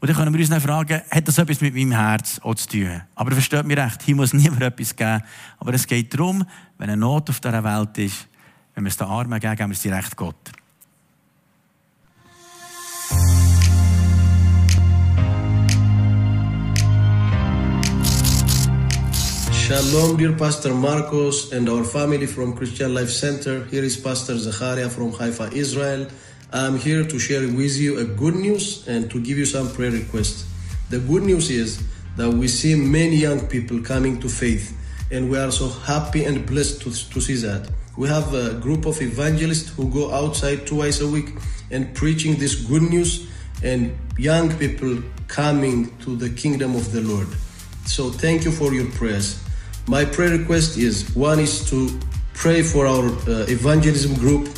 [0.00, 2.68] Und dann können wir uns dann fragen, hat das etwas mit meinem Herz auch zu
[2.68, 3.02] tun?
[3.14, 5.22] Aber versteht mich recht, hier muss niemand etwas geben.
[5.58, 6.42] Aber es geht darum,
[6.78, 8.26] wenn eine Not auf dieser Welt ist,
[8.74, 10.36] wenn wir es den Armen geben, geben wir es direkt Gott.
[19.52, 23.66] Shalom, dear Pastor Marcos and our family from Christian Life Center.
[23.70, 26.06] Here is Pastor Zacharia from Haifa, Israel.
[26.52, 29.92] I'm here to share with you a good news and to give you some prayer
[29.92, 30.50] requests.
[30.88, 31.80] The good news is
[32.16, 34.76] that we see many young people coming to faith,
[35.12, 37.70] and we are so happy and blessed to, to see that.
[37.96, 41.28] We have a group of evangelists who go outside twice a week
[41.70, 43.28] and preaching this good news,
[43.62, 47.28] and young people coming to the kingdom of the Lord.
[47.86, 49.40] So, thank you for your prayers.
[49.86, 51.96] My prayer request is one is to
[52.34, 54.48] pray for our uh, evangelism group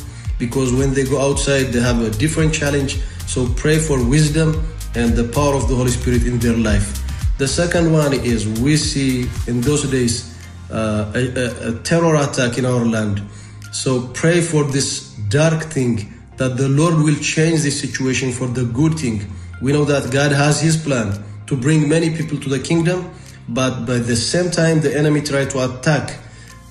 [0.45, 2.99] because when they go outside they have a different challenge.
[3.33, 4.49] So pray for wisdom
[4.95, 6.87] and the power of the Holy Spirit in their life.
[7.37, 10.13] The second one is we see in those days
[10.69, 13.21] uh, a, a, terror attack in our land.
[13.71, 18.65] So pray for this dark thing that the Lord will change this situation for the
[18.65, 19.25] good thing.
[19.61, 23.11] We know that God has His plan to bring many people to the kingdom
[23.49, 26.17] but by the same time the enemy tried to attack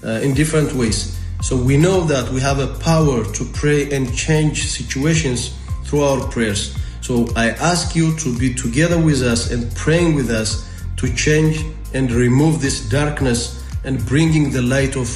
[0.04, 4.14] uh, in different ways so we know that we have a power to pray and
[4.16, 9.74] change situations through our prayers so i ask you to be together with us and
[9.74, 15.08] praying with us to change and remove this darkness and bringing the light of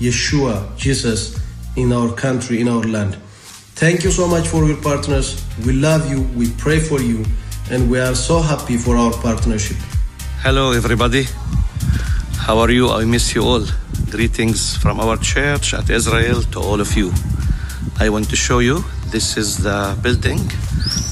[0.00, 1.38] yeshua jesus
[1.76, 3.16] in our country in our land
[3.76, 7.24] thank you so much for your partners we love you we pray for you
[7.70, 9.76] and we are so happy for our partnership
[10.44, 11.24] Hello, everybody.
[12.36, 12.90] How are you?
[12.90, 13.64] I miss you all.
[14.14, 17.12] Greetings from our church at Israel to all of you.
[17.98, 20.38] I want to show you this is the building,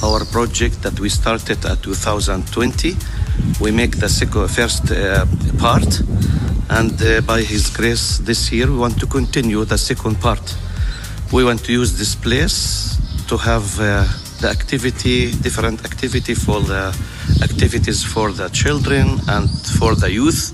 [0.04, 2.94] our project that we started at 2020.
[3.60, 4.08] We make the
[4.48, 5.26] first uh,
[5.58, 6.00] part,
[6.70, 10.56] and uh, by His grace, this year we want to continue the second part.
[11.32, 13.80] We want to use this place to have.
[13.80, 14.06] Uh,
[14.42, 16.92] the activity, different activity for the
[17.44, 20.50] activities for the children and for the youth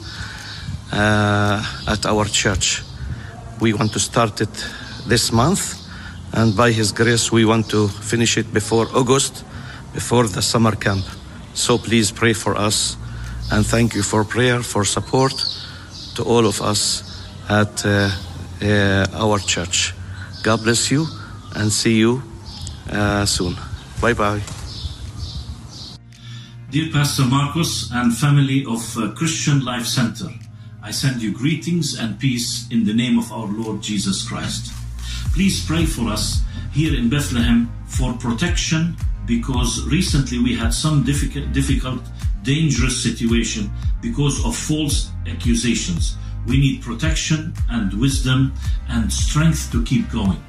[0.92, 2.82] at our church.
[3.60, 4.66] We want to start it
[5.06, 5.76] this month,
[6.32, 9.44] and by His grace, we want to finish it before August,
[9.92, 11.04] before the summer camp.
[11.54, 12.96] So please pray for us,
[13.50, 15.34] and thank you for prayer, for support
[16.14, 17.02] to all of us
[17.48, 18.10] at uh,
[18.62, 19.94] uh, our church.
[20.42, 21.06] God bless you,
[21.54, 22.22] and see you
[22.90, 23.56] uh, soon.
[24.00, 24.42] Bye bye.
[26.70, 30.28] Dear Pastor Marcos and family of uh, Christian Life Center,
[30.88, 34.72] I send you greetings and peace in the name of our Lord Jesus Christ.
[35.34, 36.40] Please pray for us
[36.72, 38.96] here in Bethlehem for protection
[39.26, 42.00] because recently we had some difficult, difficult
[42.42, 43.70] dangerous situation
[44.00, 46.16] because of false accusations.
[46.46, 48.54] We need protection and wisdom
[48.88, 50.42] and strength to keep going.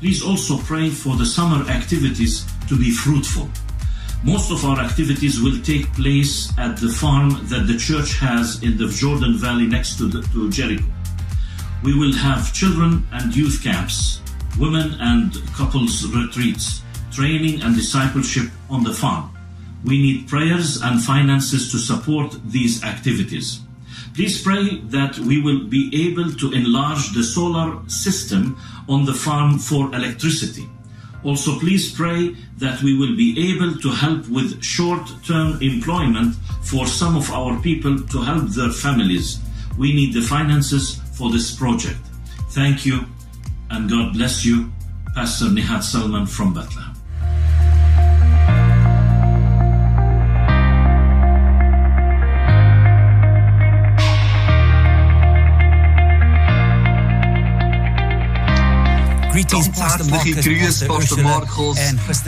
[0.00, 3.48] Please also pray for the summer activities to be fruitful.
[4.24, 8.78] Most of our activities will take place at the farm that the church has in
[8.78, 10.84] the Jordan Valley next to, the, to Jericho.
[11.82, 14.20] We will have children and youth camps,
[14.60, 19.36] women and couples retreats, training and discipleship on the farm.
[19.84, 23.62] We need prayers and finances to support these activities.
[24.14, 28.56] Please pray that we will be able to enlarge the solar system
[28.88, 30.68] on the farm for electricity.
[31.24, 36.86] Also, please pray that we will be able to help with short term employment for
[36.86, 39.38] some of our people to help their families.
[39.78, 42.00] We need the finances for this project.
[42.50, 43.06] Thank you
[43.70, 44.70] and God bless you.
[45.14, 46.91] Pastor Nihat Salman from Bethlehem.
[59.32, 61.78] Ganz herzliche Grüße, Pastor Markus,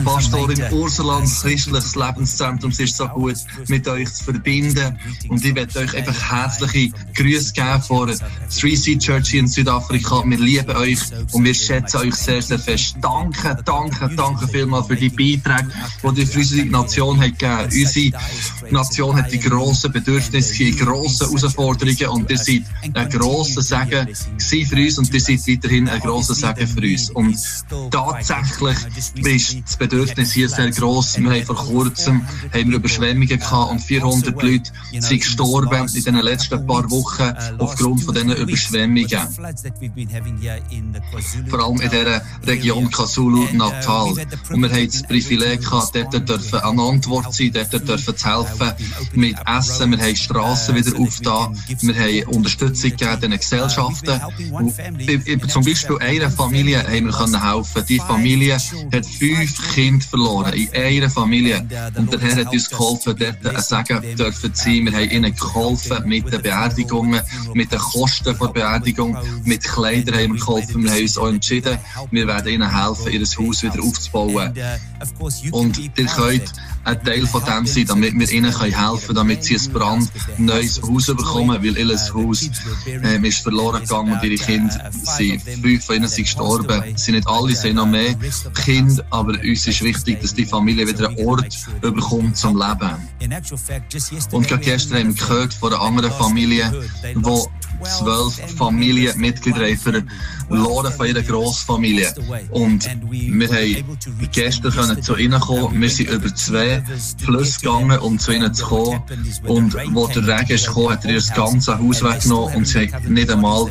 [0.02, 2.70] Pastorin Ursula, christliches Lebenszentrum.
[2.70, 3.36] Es ist so gut,
[3.68, 4.98] mit euch zu verbinden.
[5.28, 8.11] Und ich werde euch einfach herzliche Grüße geben von
[8.59, 10.22] Three Sea Church in Südafrika.
[10.24, 10.98] Wir lieben euch
[11.32, 12.96] und wir schätzen euch sehr, sehr fest.
[13.02, 15.70] Danke, danke, danke vielmals für die Beiträge,
[16.02, 17.64] die ihr für unsere Nation habt gegeben.
[17.64, 22.09] Unsere Nation hat die grossen Bedürfnisse, die grossen Herausforderungen.
[22.09, 22.62] und ihr seid
[22.94, 24.98] ein grosser Segen für uns.
[24.98, 26.93] Und ihr seid weiterhin ein grosser Segen für uns.
[26.95, 27.11] Uns.
[27.12, 28.76] Und tatsächlich
[29.16, 31.18] ist das Bedürfnis hier sehr gross.
[31.18, 36.16] Wir haben vor kurzem haben wir Überschwemmungen gehabt und 400 Leute sind gestorben in den
[36.16, 39.28] letzten paar Wochen aufgrund von diesen Überschwemmungen.
[41.49, 44.14] Vor allem in dieser Region KwaZulu-Natal.
[44.51, 48.72] Und wir haben das Privileg gehabt, dort dürfen eine Antwort sein, dort dürfen zu helfen
[49.14, 49.90] mit Essen.
[49.90, 51.59] Wir haben Strassen wieder aufgetan.
[51.80, 54.20] Wir haben Unterstützung gegeben den Gesellschaften.
[55.49, 57.85] Zum Beispiel einer Familie haben wir können helfen.
[57.89, 61.66] Die Familie hat fünf Kinder verloren in einer Familie.
[61.97, 64.87] Und der Herr hat uns geholfen, dort ein Sagen dürfen sein.
[64.87, 67.20] Wir haben ihnen geholfen mit den Beerdigungen,
[67.55, 70.91] mit den Kosten der Beerdigung, mit Kleidern haben wir geholfen.
[70.91, 71.78] Haben uns auch entschieden,
[72.11, 74.53] wir werden ihnen helfen, ihr Haus wieder aufzubauen.
[75.51, 76.53] Und ihr könnt
[76.85, 81.07] ein Teil von dem sein, damit wir ihnen helfen können, damit sie ein brandneues Haus
[81.07, 82.51] bekommen, weil ihr Haus
[82.87, 86.74] äh, ist verloren gegangen und ihre Kinder sind, fünf von ihnen sind gestorben.
[86.95, 88.14] Es sind nicht alle, sind noch mehr
[88.64, 92.97] Kinder, aber uns ist wichtig, dass die Familie wieder einen Ort bekommt zum Leben.
[94.33, 96.72] Und gerade gestern haben wir gehört von einer anderen Familie,
[97.16, 97.49] wo
[97.85, 99.68] zwölf Familienmitglieder
[100.49, 102.12] verloren von ihrer Grossfamilie.
[102.51, 103.99] Und wir haben
[104.32, 105.80] gestern zu ihnen kommen.
[105.80, 106.82] Wir sind über zwei
[107.24, 109.03] Plus gegangen, um zu ihnen zu kommen.
[109.47, 112.90] Und wo der Regen ist gekommen, hat er ihr das ganze Haus weggenommen und sie
[112.92, 113.70] haben nicht einmal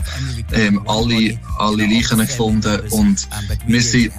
[0.54, 2.80] ähm, alle, alle Leichen gefunden.
[2.92, 3.28] Und
[3.68, 4.14] wir sind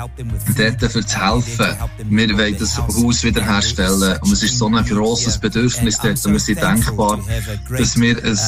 [0.57, 1.76] dort für zu helfen.
[2.09, 4.18] Wir wollen das Haus wiederherstellen.
[4.20, 6.24] Und es ist so ein grosses Bedürfnis dort.
[6.24, 7.20] Und wir sind dankbar,
[7.70, 8.38] dass wir ein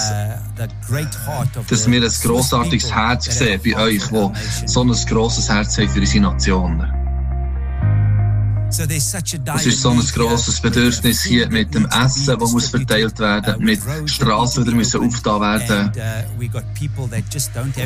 [1.69, 4.33] dass wir ein grossartiges Herz sehen bei euch, wo
[4.67, 7.06] so ein grosses Herz haben für unsere Nationen.
[8.79, 13.81] Es ist so ein grosses Bedürfnis hier mit dem Essen, das muss verteilt werden, mit
[14.07, 15.93] Straßen, die müssen aufgetan werden.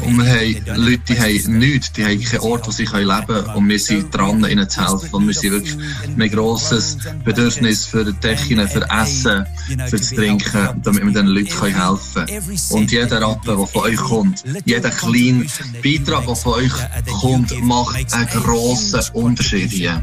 [0.05, 3.45] Und wir haben Leute, die haben nichts, die haben keinen Ort, wo sie leben können.
[3.55, 5.09] Und wir sind dran, ihnen zu helfen.
[5.13, 5.77] Und wir sind wirklich
[6.19, 9.47] ein grosses Bedürfnis für Decken, für Essen,
[9.89, 12.59] für das Trinken, damit wir den Leuten helfen können.
[12.71, 15.47] Und jeder Rappen, der von euch kommt, jeder kleine
[15.83, 16.73] Beitrag, der von euch
[17.21, 20.03] kommt, macht einen grossen Unterschied hier.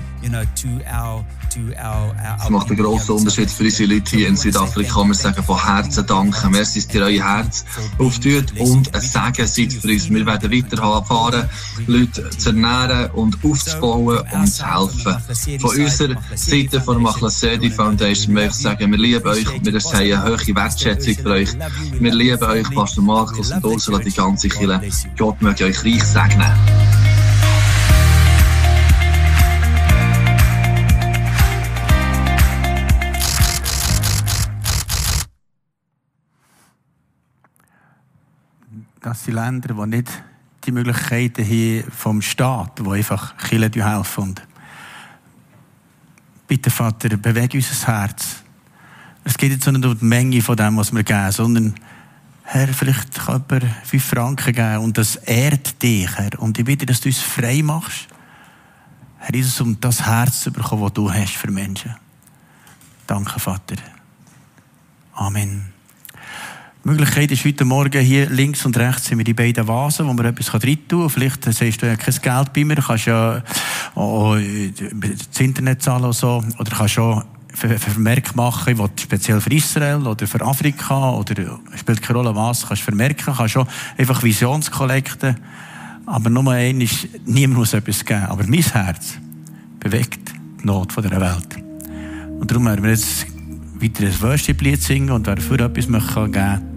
[2.39, 5.03] Es macht einen grossen Unterschied für unsere Leute hier in Südafrika.
[5.03, 6.51] Wir sagen von Herzen danken.
[6.51, 7.65] Merci, dass ihr euer Herz
[7.97, 10.09] auftut und ein Segen seid für uns.
[10.09, 11.49] Wir werden weiterfahren,
[11.87, 15.59] Leute zu ernähren und aufzubauen und zu helfen.
[15.59, 19.79] Von unserer Seite von der Machlasedi Foundation möchte ich sagen, wir lieben euch und wir
[19.79, 21.49] haben eine hohe Wertschätzung für euch.
[21.99, 24.81] Wir lieben euch, Pastor Markus und Ursula, die ganze Kirche.
[25.17, 27.06] Gott möge euch reich segnen.
[39.01, 40.11] Das sind Länder, die nicht
[40.65, 44.23] die Möglichkeiten haben vom Staat, wo einfach Kirchen helfen.
[44.23, 44.41] Und
[46.47, 48.43] bitte, Vater, bewege unser Herz.
[49.23, 51.75] Es geht jetzt nicht um die Menge von dem, was wir geben, sondern
[52.43, 56.39] Herr, vielleicht kann jemand fünf Franken geben und das ehrt dich, Herr.
[56.39, 58.07] Und ich bitte, dass du uns frei machst.
[59.19, 61.93] Herr Jesus, um das Herz zu bekommen, das du hast für Menschen.
[63.05, 63.75] Danke, Vater.
[65.13, 65.76] Amen.
[66.87, 70.13] Die Möglichkeit ist heute Morgen hier links und rechts sind wir die beiden Vasen, wo
[70.13, 71.09] man etwas rein tun kann.
[71.09, 73.43] Vielleicht siehst du ja kein Geld bei mir, du kannst ja
[73.93, 80.07] auch das Internet zahlen oder so, oder kannst auch Vermerk machen, ich speziell für Israel
[80.07, 83.67] oder für Afrika oder spielt keine Rolle was, kannst vermerken, kannst auch
[83.97, 85.35] einfach Visionskollekten.
[86.05, 88.27] Aber nur ein ist, niemand muss etwas geben.
[88.27, 89.17] Aber mein Herz
[89.81, 90.31] bewegt
[90.61, 91.57] die Not dieser Welt.
[92.39, 93.27] Und darum werden wir jetzt
[93.75, 96.76] weiter ein Worship-Lied singen und wer dafür etwas geben möchte,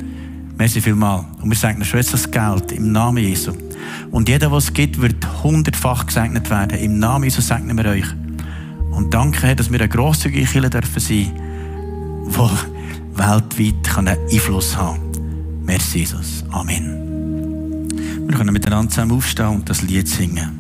[0.61, 1.25] Merci vielmal.
[1.41, 1.57] Und wir
[1.87, 3.53] schon jetzt das Geld im Namen Jesu.
[4.11, 6.79] Und jeder, was es gibt, wird hundertfach gesegnet werden.
[6.79, 8.05] Im Namen Jesu segnen wir euch.
[8.91, 11.33] Und danke, dass wir eine grosszügige Kirche dürfen sein,
[12.27, 15.65] die weltweit einen Einfluss haben kann.
[15.65, 16.45] Merci, Jesus.
[16.51, 17.89] Amen.
[18.29, 20.60] Wir können miteinander zusammen aufstehen und das Lied singen.